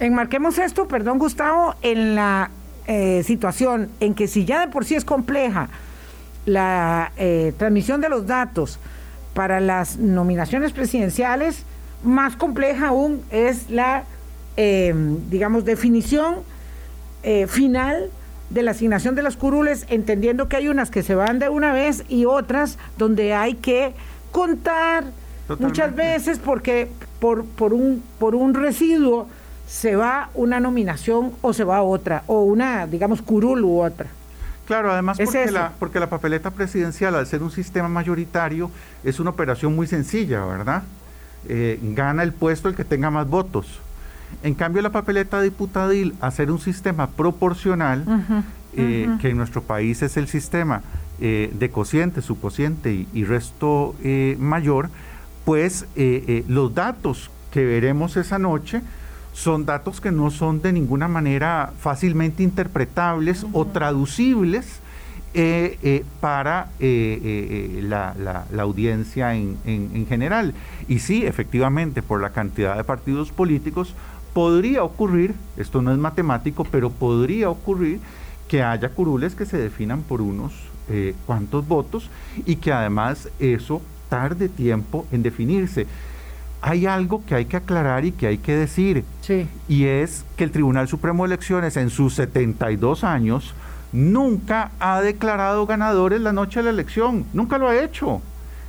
[0.00, 2.50] Enmarquemos esto, perdón Gustavo, en la
[2.86, 5.68] eh, situación en que si ya de por sí es compleja
[6.44, 8.78] la eh, transmisión de los datos
[9.34, 11.64] para las nominaciones presidenciales,
[12.04, 14.04] más compleja aún es la,
[14.56, 14.94] eh,
[15.30, 16.36] digamos, definición
[17.48, 18.10] final
[18.50, 21.72] de la asignación de las curules, entendiendo que hay unas que se van de una
[21.72, 23.94] vez y otras donde hay que
[24.30, 25.04] contar
[25.58, 26.88] muchas veces porque
[27.20, 29.28] por, por, un, por un residuo
[29.66, 34.06] se va una nominación o se va otra, o una, digamos, curul u otra.
[34.66, 38.70] Claro, además porque la, porque la papeleta presidencial, al ser un sistema mayoritario,
[39.04, 40.82] es una operación muy sencilla, ¿verdad?
[41.48, 43.80] Eh, gana el puesto el que tenga más votos.
[44.42, 48.04] En cambio, la papeleta diputadil, ser un sistema proporcional,
[48.76, 50.82] eh, que en nuestro país es el sistema
[51.20, 53.94] eh, de cociente, subcociente y, y resto
[54.38, 54.90] mayor,
[55.44, 55.86] pues
[56.48, 58.82] los datos que veremos esa noche
[59.32, 64.80] son datos que no son de ninguna manera fácilmente interpretables o traducibles
[65.38, 70.54] eh, eh, para eh, la, audiencia en, en, general.
[70.88, 73.94] Y sí, efectivamente, por la cantidad de partidos políticos,
[74.36, 78.00] podría ocurrir, esto no es matemático, pero podría ocurrir
[78.48, 80.52] que haya curules que se definan por unos
[81.24, 82.10] cuantos votos
[82.44, 83.80] y que además eso
[84.10, 85.86] tarde tiempo en definirse
[86.60, 89.04] hay algo que hay que aclarar y que hay que decir.
[89.68, 93.54] Y es que el Tribunal Supremo de Elecciones en sus 72 años
[93.92, 97.24] nunca ha declarado ganadores la noche de la elección.
[97.32, 98.20] Nunca lo ha hecho.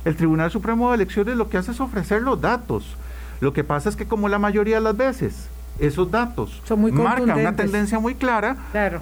[0.06, 2.96] El Tribunal Supremo de Elecciones lo que hace es ofrecer los datos.
[3.40, 5.48] Lo que pasa es que como la mayoría de las veces
[5.78, 8.56] esos datos Son muy marcan una tendencia muy clara.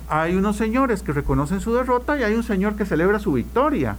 [0.08, 3.96] Hay unos señores que reconocen su derrota y hay un señor que celebra su victoria.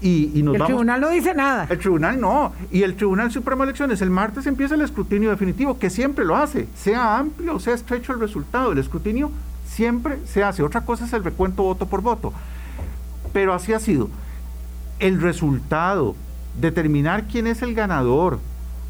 [0.00, 1.68] Y, el tribunal no dice nada.
[1.70, 2.52] El tribunal no.
[2.72, 6.34] Y el Tribunal Supremo de Elecciones, el martes empieza el escrutinio definitivo, que siempre lo
[6.34, 8.72] hace, sea amplio o sea estrecho el resultado.
[8.72, 9.30] El escrutinio
[9.64, 10.64] siempre se hace.
[10.64, 12.32] Otra cosa es el recuento voto por voto.
[13.32, 14.10] Pero así ha sido.
[14.98, 16.16] El resultado,
[16.60, 18.40] determinar quién es el ganador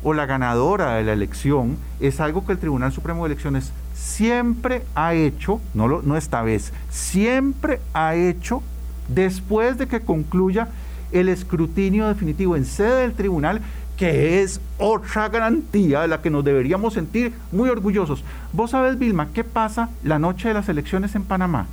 [0.03, 4.85] o la ganadora de la elección, es algo que el Tribunal Supremo de Elecciones siempre
[4.95, 8.63] ha hecho, no, lo, no esta vez, siempre ha hecho
[9.09, 10.69] después de que concluya
[11.13, 13.61] el escrutinio definitivo en sede del tribunal,
[13.97, 18.25] que es otra garantía de la que nos deberíamos sentir muy orgullosos.
[18.53, 21.67] Vos sabés, Vilma, ¿qué pasa la noche de las elecciones en Panamá?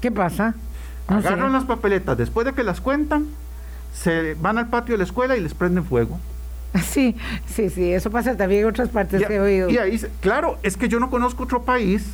[0.00, 0.54] ¿Qué pasa?
[1.06, 3.26] Agarran las papeletas, después de que las cuentan,
[3.94, 6.18] se van al patio de la escuela y les prenden fuego.
[6.82, 7.16] Sí,
[7.46, 9.70] sí, sí, eso pasa también en otras partes que he oído.
[9.70, 12.04] Y ahí, claro, es que yo no conozco otro país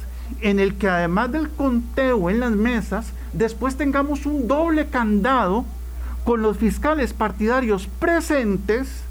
[0.40, 5.64] en el que además del conteo en las mesas, después tengamos un doble candado
[6.24, 9.04] con los fiscales partidarios presentes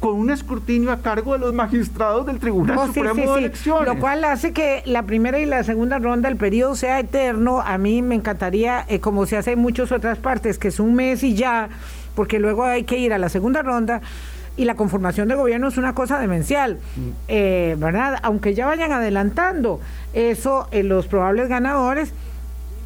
[0.00, 3.86] con un escrutinio a cargo de los magistrados del Tribunal oh, Supremo de Elecciones.
[3.86, 7.60] Lo cual hace que la primera y la segunda ronda, el periodo sea eterno.
[7.60, 10.94] A mí me encantaría, eh, como se hace en muchas otras partes, que es un
[10.94, 11.68] mes y ya,
[12.16, 14.02] porque luego hay que ir a la segunda ronda
[14.56, 17.08] y la conformación de gobierno es una cosa demencial, mm.
[17.28, 18.18] eh, ¿verdad?
[18.22, 19.80] Aunque ya vayan adelantando
[20.12, 22.12] eso, en los probables ganadores,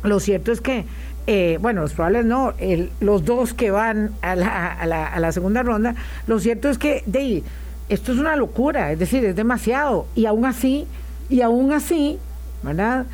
[0.02, 0.84] lo cierto es que
[1.28, 2.54] eh, bueno, los probables no,
[3.00, 5.96] los dos que van a la, a, la, a la, segunda ronda,
[6.28, 7.42] lo cierto es que de,
[7.88, 10.06] esto es una locura, es decir, es demasiado.
[10.14, 10.86] Y aún así,
[11.28, 12.18] y aún así,
[12.62, 13.06] ¿verdad?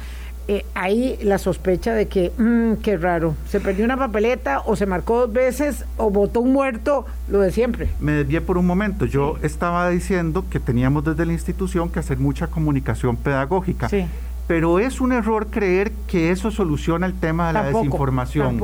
[0.49, 4.87] Eh, hay la sospecha de que, mmm, qué raro, se perdió una papeleta o se
[4.87, 7.89] marcó dos veces o votó un muerto, lo de siempre.
[8.01, 12.19] Me desvié por un momento, yo estaba diciendo que teníamos desde la institución que hacer
[12.19, 13.89] mucha comunicación pedagógica.
[13.89, 14.07] Sí
[14.47, 18.61] pero es un error creer que eso soluciona el tema de la desinformación.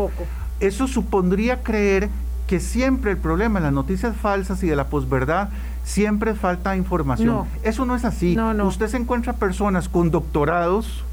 [0.60, 2.10] Eso supondría creer
[2.46, 5.50] que siempre el problema de las noticias falsas y de la posverdad
[5.84, 7.46] siempre falta información.
[7.62, 8.36] Eso no es así.
[8.64, 11.04] Usted se encuentra personas con doctorados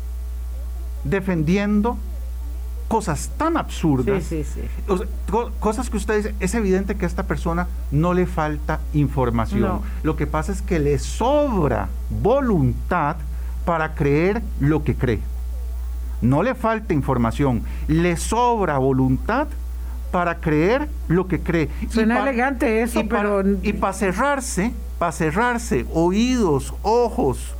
[1.05, 1.97] defendiendo
[2.87, 4.31] cosas tan absurdas,
[5.59, 9.81] cosas que usted dice, es evidente que a esta persona no le falta información.
[10.03, 13.15] Lo que pasa es que le sobra voluntad
[13.65, 15.19] para creer lo que cree.
[16.21, 19.47] No le falta información, le sobra voluntad
[20.11, 21.69] para creer lo que cree.
[21.89, 23.43] Suena elegante eso, pero...
[23.63, 27.55] y para cerrarse, para cerrarse oídos, ojos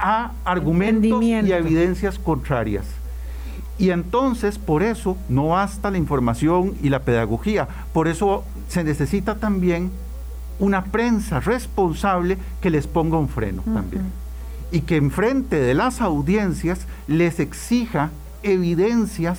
[0.00, 2.86] a argumentos y evidencias contrarias.
[3.78, 7.68] Y entonces, por eso, no basta la información y la pedagogía.
[7.92, 9.90] Por eso se necesita también
[10.58, 14.04] una prensa responsable que les ponga un freno también
[14.72, 18.10] y que enfrente de las audiencias les exija
[18.42, 19.38] evidencias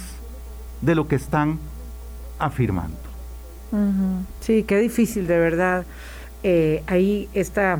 [0.81, 1.59] de lo que están
[2.39, 2.97] afirmando.
[4.41, 5.85] Sí, qué difícil de verdad.
[6.43, 7.79] Eh, ahí está,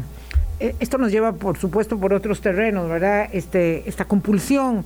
[0.79, 3.29] esto nos lleva por supuesto por otros terrenos, ¿verdad?
[3.31, 4.85] Este, esta compulsión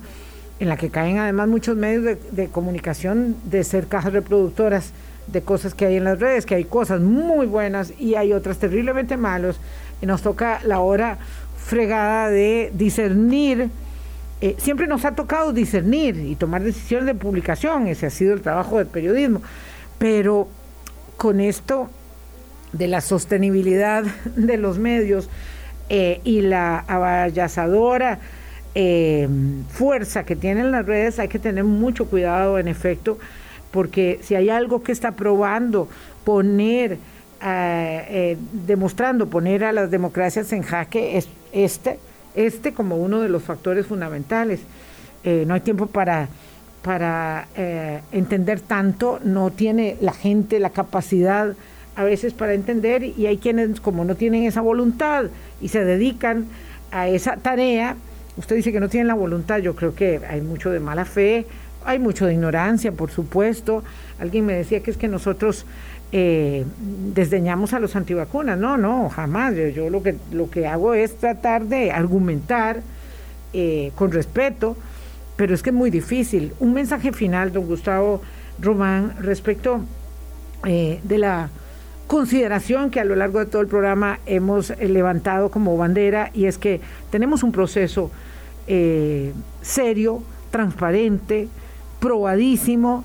[0.58, 4.92] en la que caen además muchos medios de, de comunicación de ser cajas reproductoras
[5.26, 8.58] de cosas que hay en las redes, que hay cosas muy buenas y hay otras
[8.58, 9.60] terriblemente malos.
[10.00, 11.18] Y nos toca la hora
[11.56, 13.70] fregada de discernir.
[14.40, 18.42] Eh, siempre nos ha tocado discernir y tomar decisiones de publicación, ese ha sido el
[18.42, 19.40] trabajo del periodismo,
[19.98, 20.46] pero
[21.16, 21.88] con esto
[22.72, 24.04] de la sostenibilidad
[24.36, 25.30] de los medios
[25.88, 28.18] eh, y la abayazadora
[28.74, 29.28] eh,
[29.70, 33.18] fuerza que tienen las redes, hay que tener mucho cuidado, en efecto,
[33.70, 35.88] porque si hay algo que está probando
[36.24, 36.98] poner
[37.42, 41.98] eh, demostrando poner a las democracias en jaque es este,
[42.34, 44.60] este como uno de los factores fundamentales.
[45.22, 46.28] Eh, no hay tiempo para,
[46.82, 51.54] para eh, entender tanto, no tiene la gente la capacidad
[51.96, 55.24] a veces para entender y hay quienes como no tienen esa voluntad
[55.60, 56.46] y se dedican
[56.92, 57.96] a esa tarea,
[58.36, 61.46] usted dice que no tienen la voluntad, yo creo que hay mucho de mala fe,
[61.84, 63.82] hay mucho de ignorancia, por supuesto.
[64.18, 65.64] Alguien me decía que es que nosotros
[66.12, 66.64] eh,
[67.14, 68.58] desdeñamos a los antivacunas.
[68.58, 69.54] No, no, jamás.
[69.74, 72.82] Yo, lo, que, lo que hago es tratar de argumentar
[73.52, 74.76] eh, con respeto,
[75.36, 76.52] pero es que es muy difícil.
[76.58, 78.20] Un mensaje final, don Gustavo
[78.60, 79.80] Román, respecto
[80.64, 81.50] eh, de la
[82.06, 86.58] consideración que a lo largo de todo el programa hemos levantado como bandera y es
[86.58, 86.80] que
[87.10, 88.10] tenemos un proceso
[89.62, 91.48] serio, transparente,
[92.00, 93.04] probadísimo,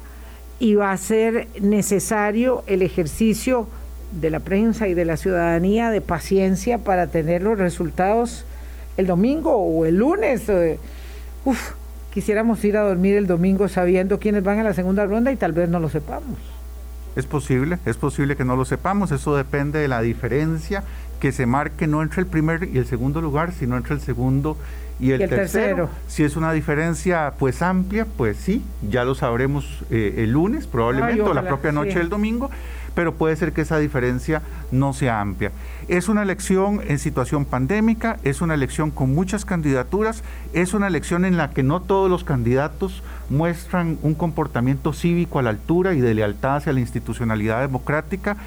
[0.62, 3.68] y va a ser necesario el ejercicio
[4.12, 8.46] de la prensa y de la ciudadanía de paciencia para tener los resultados
[8.98, 10.48] el domingo o el lunes.
[10.50, 10.78] Eh,
[11.46, 11.72] uf,
[12.14, 15.54] quisiéramos ir a dormir el domingo sabiendo quiénes van a la segunda ronda y tal
[15.54, 16.38] vez no lo sepamos.
[17.16, 20.84] Es posible, es posible que no lo sepamos, eso depende de la diferencia
[21.20, 24.58] que se marque no entre el primer y el segundo lugar, sino entre el segundo
[25.00, 25.90] y el, tercero.
[26.08, 31.22] Si es una diferencia pues amplia, pues sí, ya lo sabremos eh, el lunes probablemente
[31.22, 32.50] o la propia noche del domingo,
[32.96, 34.42] pero puede ser que esa diferencia
[34.72, 35.52] no sea amplia.
[35.88, 40.24] Es una elección en situación pandémica, es una elección con muchas candidaturas,
[40.54, 45.42] es una elección en la que no todos los candidatos muestran un comportamiento cívico a
[45.42, 48.38] la altura y de lealtad hacia la institucionalidad democrática.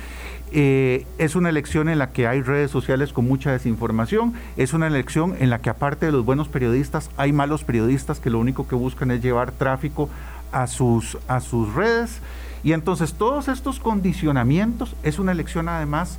[0.53, 4.87] Eh, es una elección en la que hay redes sociales con mucha desinformación, es una
[4.87, 8.68] elección en la que aparte de los buenos periodistas, hay malos periodistas que lo único
[8.68, 10.09] que buscan es llevar tráfico
[10.53, 12.20] a sus, a sus redes.
[12.62, 16.18] Y entonces todos estos condicionamientos es una elección además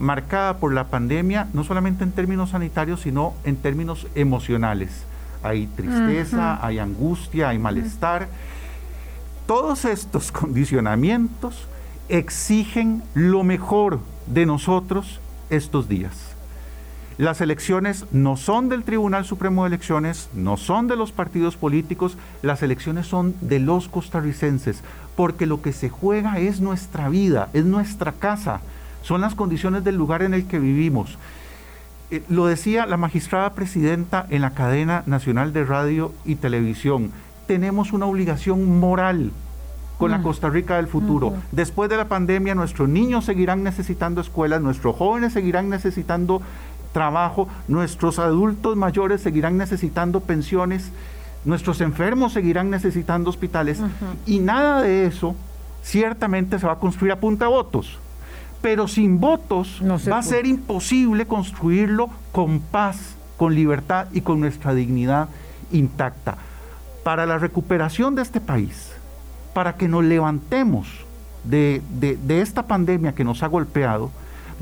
[0.00, 5.04] marcada por la pandemia, no solamente en términos sanitarios, sino en términos emocionales.
[5.42, 8.28] Hay tristeza, hay angustia, hay malestar.
[9.46, 11.68] Todos estos condicionamientos
[12.08, 15.20] exigen lo mejor de nosotros
[15.50, 16.30] estos días.
[17.18, 22.16] Las elecciones no son del Tribunal Supremo de Elecciones, no son de los partidos políticos,
[22.40, 24.82] las elecciones son de los costarricenses,
[25.16, 28.62] porque lo que se juega es nuestra vida, es nuestra casa,
[29.02, 31.18] son las condiciones del lugar en el que vivimos.
[32.10, 37.12] Eh, lo decía la magistrada presidenta en la cadena nacional de radio y televisión,
[37.46, 39.32] tenemos una obligación moral
[39.98, 40.22] con la.
[40.22, 41.34] Costa Rica del futuro.
[41.52, 46.40] Después de la pandemia, nuestros niños seguirán necesitando escuelas, nuestros jóvenes seguirán necesitando
[46.92, 50.90] trabajo, nuestros adultos mayores seguirán necesitando pensiones,
[51.44, 53.80] nuestros enfermos seguirán necesitando hospitales
[54.26, 55.34] y nada de eso
[55.82, 57.98] ciertamente se va a construir a punta de votos.
[58.62, 59.80] Pero sin votos
[60.10, 65.28] va a ser imposible construirlo con paz, con libertad y con nuestra dignidad
[65.72, 66.36] intacta.
[67.02, 68.92] Para la recuperación de este país,
[69.54, 70.88] para que nos levantemos
[71.44, 71.82] de,
[72.28, 74.10] esta pandemia que nos ha golpeado,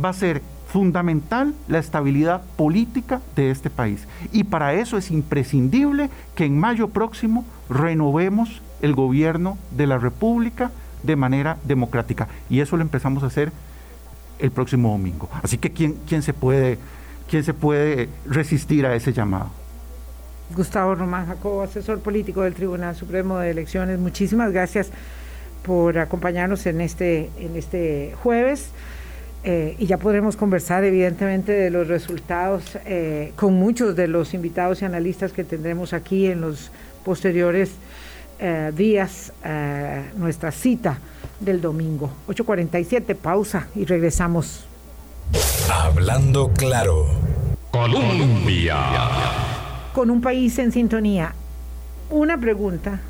[0.02, 4.06] va a ser fundamental la estabilidad política de este país.
[4.32, 10.70] Y para eso es imprescindible que en mayo próximo renovemos el gobierno de la República
[11.02, 12.28] de manera democrática.
[12.50, 13.50] Y eso lo empezamos a hacer
[14.38, 15.28] el próximo domingo.
[15.42, 16.78] Así que ¿quién, quién, se, puede,
[17.28, 19.50] quién se puede resistir a ese llamado?
[20.54, 23.98] Gustavo Román Jacobo, asesor político del Tribunal Supremo de Elecciones.
[23.98, 24.90] Muchísimas gracias
[25.62, 28.70] por acompañarnos en este, en este jueves.
[29.44, 34.82] Eh, y ya podremos conversar evidentemente de los resultados eh, con muchos de los invitados
[34.82, 36.72] y analistas que tendremos aquí en los
[37.04, 37.70] posteriores
[38.40, 39.32] eh, días,
[40.16, 40.98] nuestra cita
[41.40, 42.10] del domingo.
[42.28, 44.66] 8.47, pausa y regresamos.
[45.70, 47.06] Hablando claro.
[47.70, 48.76] Colombia
[49.98, 51.34] con un país en sintonía.
[52.08, 53.00] Una pregunta,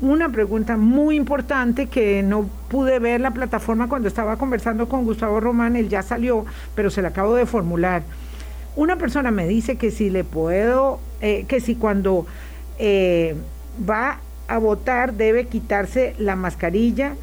[0.00, 5.38] una pregunta muy importante que no pude ver la plataforma cuando estaba conversando con Gustavo
[5.38, 6.44] Román, él ya salió,
[6.74, 8.02] pero se la acabo de formular.
[8.74, 12.26] Una persona me dice que si le puedo, eh, que si cuando
[12.80, 13.36] eh,
[13.88, 14.18] va
[14.48, 17.14] a votar debe quitarse la mascarilla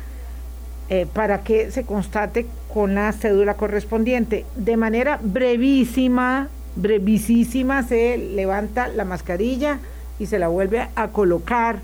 [0.93, 4.45] eh, para que se constate con la cédula correspondiente.
[4.57, 9.79] De manera brevísima, brevísima se levanta la mascarilla
[10.19, 11.77] y se la vuelve a colocar.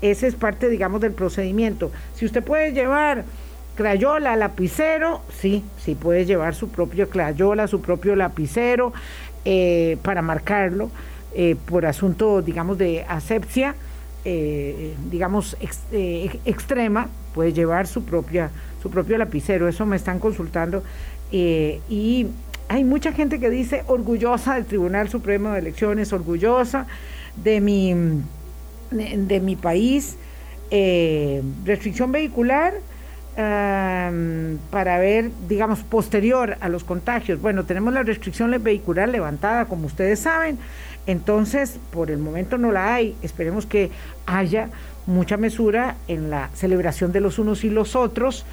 [0.00, 1.92] Ese es parte, digamos, del procedimiento.
[2.14, 3.24] Si usted puede llevar
[3.74, 8.94] crayola, lapicero, sí, sí puede llevar su propio crayola, su propio lapicero
[9.44, 10.90] eh, para marcarlo
[11.34, 13.74] eh, por asunto, digamos, de asepsia,
[14.24, 15.56] eh, digamos,
[16.44, 18.50] extrema, puede llevar su, propia,
[18.82, 19.68] su propio lapicero.
[19.68, 20.82] Eso me están consultando.
[21.30, 22.26] y
[22.68, 26.86] hay mucha gente que dice orgullosa del Tribunal Supremo de Elecciones, orgullosa
[27.42, 27.94] de mi,
[28.90, 30.16] de, mi país.
[30.70, 32.74] Eh, restricción vehicular
[34.70, 37.40] para ver, digamos, posterior a los contagios.
[37.40, 40.58] Bueno, tenemos la restricción vehicular levantada, como ustedes saben,
[41.08, 43.16] entonces por el momento no la hay.
[43.22, 43.90] Esperemos que
[44.26, 44.68] haya
[45.06, 48.44] mucha mesura en la celebración de los unos y los otros.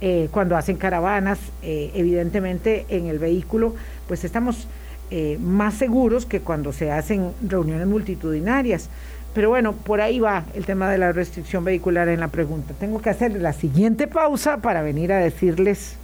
[0.00, 3.74] Eh, cuando hacen caravanas, eh, evidentemente en el vehículo,
[4.06, 4.68] pues estamos
[5.10, 8.90] eh, más seguros que cuando se hacen reuniones multitudinarias.
[9.34, 12.74] Pero bueno, por ahí va el tema de la restricción vehicular en la pregunta.
[12.78, 15.96] Tengo que hacer la siguiente pausa para venir a decirles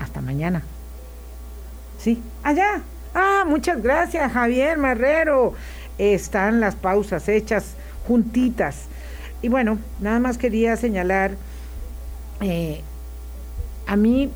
[0.00, 0.64] hasta mañana.
[2.00, 2.82] Sí, allá.
[3.14, 5.54] Ah, muchas gracias, Javier Marrero.
[5.98, 7.74] Están las pausas hechas
[8.06, 8.86] juntitas.
[9.42, 11.32] Y bueno, nada más quería señalar
[13.86, 14.30] a mí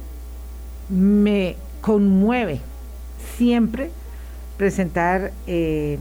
[0.88, 2.60] me conmueve
[3.36, 3.90] siempre
[4.56, 5.98] presentar, eh,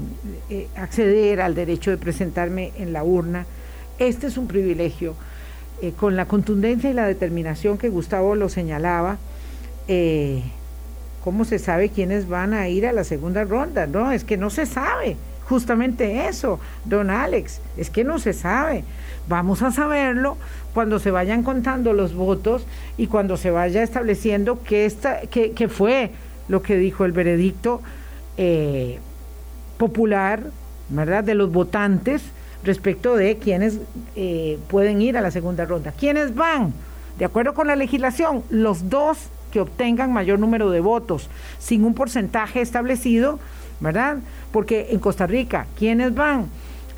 [0.49, 3.45] eh, acceder al derecho de presentarme en la urna.
[3.99, 5.15] Este es un privilegio.
[5.79, 9.17] Eh, con la contundencia y la determinación que Gustavo lo señalaba,
[11.27, 13.85] ¿cómo se sabe quiénes van a ir a la segunda ronda?
[13.85, 15.17] No, es que no se sabe.
[15.49, 18.85] Justamente eso, don Alex, es que no se sabe.
[19.27, 20.37] Vamos a saberlo
[20.73, 22.65] cuando se vayan contando los votos
[22.95, 26.11] y cuando se vaya estableciendo qué, está, qué fue
[26.47, 27.81] lo que dijo el veredicto
[28.37, 28.99] eh,
[29.77, 30.43] popular,
[30.87, 32.21] ¿verdad?, de los votantes
[32.63, 33.79] respecto de quienes
[34.15, 35.91] eh, pueden ir a la segunda ronda.
[35.91, 36.73] ¿Quiénes van?
[37.19, 41.29] De acuerdo con la legislación, los dos que obtengan mayor número de votos,
[41.59, 43.39] sin un porcentaje establecido,
[43.79, 44.17] ¿verdad?
[44.51, 46.47] Porque en Costa Rica, ¿quiénes van?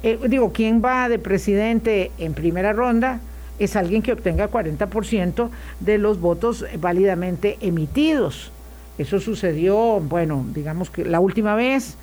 [0.03, 3.19] Eh, digo, ¿quién va de presidente en primera ronda?
[3.59, 8.51] Es alguien que obtenga 40% de los votos válidamente emitidos.
[8.97, 11.97] Eso sucedió, bueno, digamos que la última vez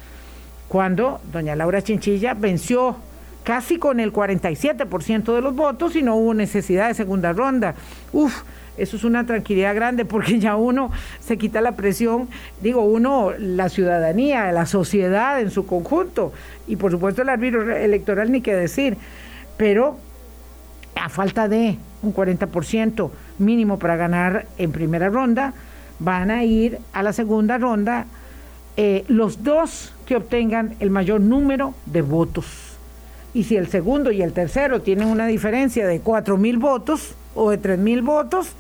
[0.69, 2.97] cuando doña Laura Chinchilla venció
[3.45, 7.75] casi con el 47% de los votos y no hubo necesidad de segunda ronda.
[8.13, 8.43] Uf,
[8.77, 12.29] eso es una tranquilidad grande porque ya uno se quita la presión,
[12.61, 16.33] digo uno, la ciudadanía, la sociedad en su conjunto
[16.66, 18.97] y por supuesto el árbitro electoral ni qué decir,
[19.57, 19.99] pero
[20.95, 25.53] a falta de un 40% mínimo para ganar en primera ronda,
[25.99, 28.07] van a ir a la segunda ronda
[28.77, 32.47] eh, los dos que obtengan el mayor número de votos.
[33.33, 37.51] Y si el segundo y el tercero tienen una diferencia de cuatro mil votos o
[37.51, 38.53] de tres mil votos,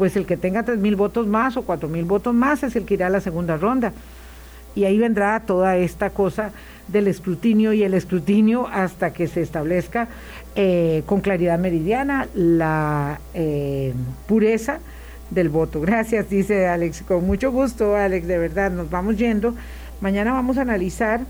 [0.00, 2.86] pues el que tenga tres mil votos más o cuatro mil votos más es el
[2.86, 3.92] que irá a la segunda ronda.
[4.74, 6.52] Y ahí vendrá toda esta cosa
[6.88, 10.08] del escrutinio y el escrutinio hasta que se establezca
[10.56, 13.92] eh, con claridad meridiana la eh,
[14.26, 14.78] pureza
[15.28, 15.82] del voto.
[15.82, 17.02] Gracias, dice Alex.
[17.02, 19.54] Con mucho gusto, Alex, de verdad, nos vamos yendo.
[20.00, 21.20] Mañana vamos a analizar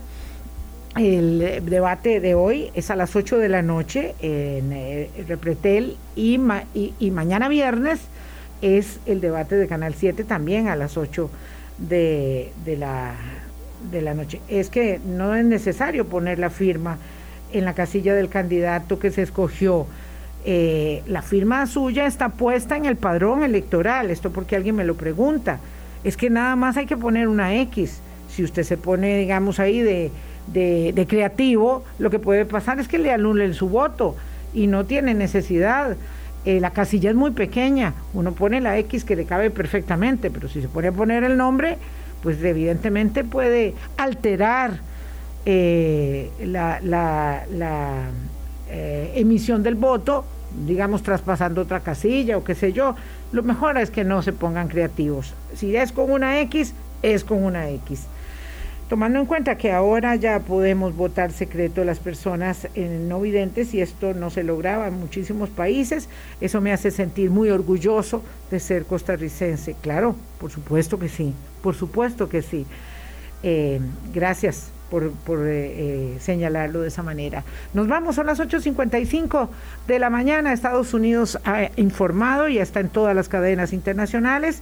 [0.95, 6.39] el debate de hoy, es a las 8 de la noche en eh, Repretel y,
[6.73, 7.99] y, mañana viernes
[8.61, 11.29] es el debate de Canal 7 también a las 8
[11.77, 13.13] de, de, la,
[13.91, 14.41] de la noche.
[14.47, 16.97] Es que no es necesario poner la firma
[17.51, 19.87] en la casilla del candidato que se escogió
[20.43, 24.95] eh, la firma suya está puesta en el padrón electoral, esto porque alguien me lo
[24.95, 25.59] pregunta,
[26.03, 29.81] es que nada más hay que poner una X, si usted se pone, digamos, ahí
[29.81, 30.09] de,
[30.47, 34.15] de, creativo, lo que puede pasar es que le anulen su voto
[34.53, 35.95] y no tiene necesidad.
[36.43, 40.49] Eh, la casilla es muy pequeña, uno pone la X que le cabe perfectamente, pero
[40.49, 41.77] si se pone a poner el nombre,
[42.23, 44.79] pues evidentemente puede alterar
[45.45, 48.09] eh, la, la, la
[48.69, 50.25] eh, emisión del voto,
[50.65, 52.95] digamos traspasando otra casilla o qué sé yo,
[53.31, 55.35] lo mejor es que no se pongan creativos.
[55.55, 56.73] Si es con una X,
[57.03, 58.07] es con una X.
[58.91, 64.13] Tomando en cuenta que ahora ya podemos votar secreto las personas no videntes y esto
[64.13, 66.09] no se lograba en muchísimos países,
[66.41, 68.21] eso me hace sentir muy orgulloso
[68.51, 69.77] de ser costarricense.
[69.79, 71.33] Claro, por supuesto que sí,
[71.63, 72.65] por supuesto que sí.
[73.43, 73.79] Eh,
[74.13, 75.13] gracias por, eh,
[75.47, 77.45] eh, señalarlo de esa manera.
[77.73, 79.47] Nos vamos, son las 8.55
[79.87, 80.51] de la mañana.
[80.51, 84.61] Estados Unidos ha informado y está en todas las cadenas internacionales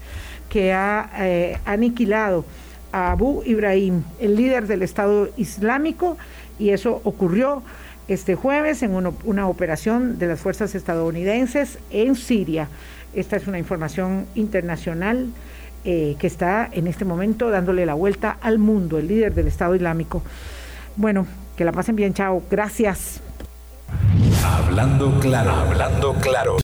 [0.49, 2.45] que ha aniquilado
[2.91, 6.17] Abu Ibrahim, el líder del Estado Islámico,
[6.57, 7.63] y eso ocurrió
[8.07, 12.67] este jueves en una operación de las fuerzas estadounidenses en Siria.
[13.13, 15.27] Esta es una información internacional
[15.85, 19.75] eh, que está en este momento dándole la vuelta al mundo, el líder del Estado
[19.75, 20.21] Islámico.
[20.97, 21.25] Bueno,
[21.55, 22.43] que la pasen bien, chao.
[22.51, 23.21] Gracias.
[24.43, 26.57] Hablando claro, hablando claro.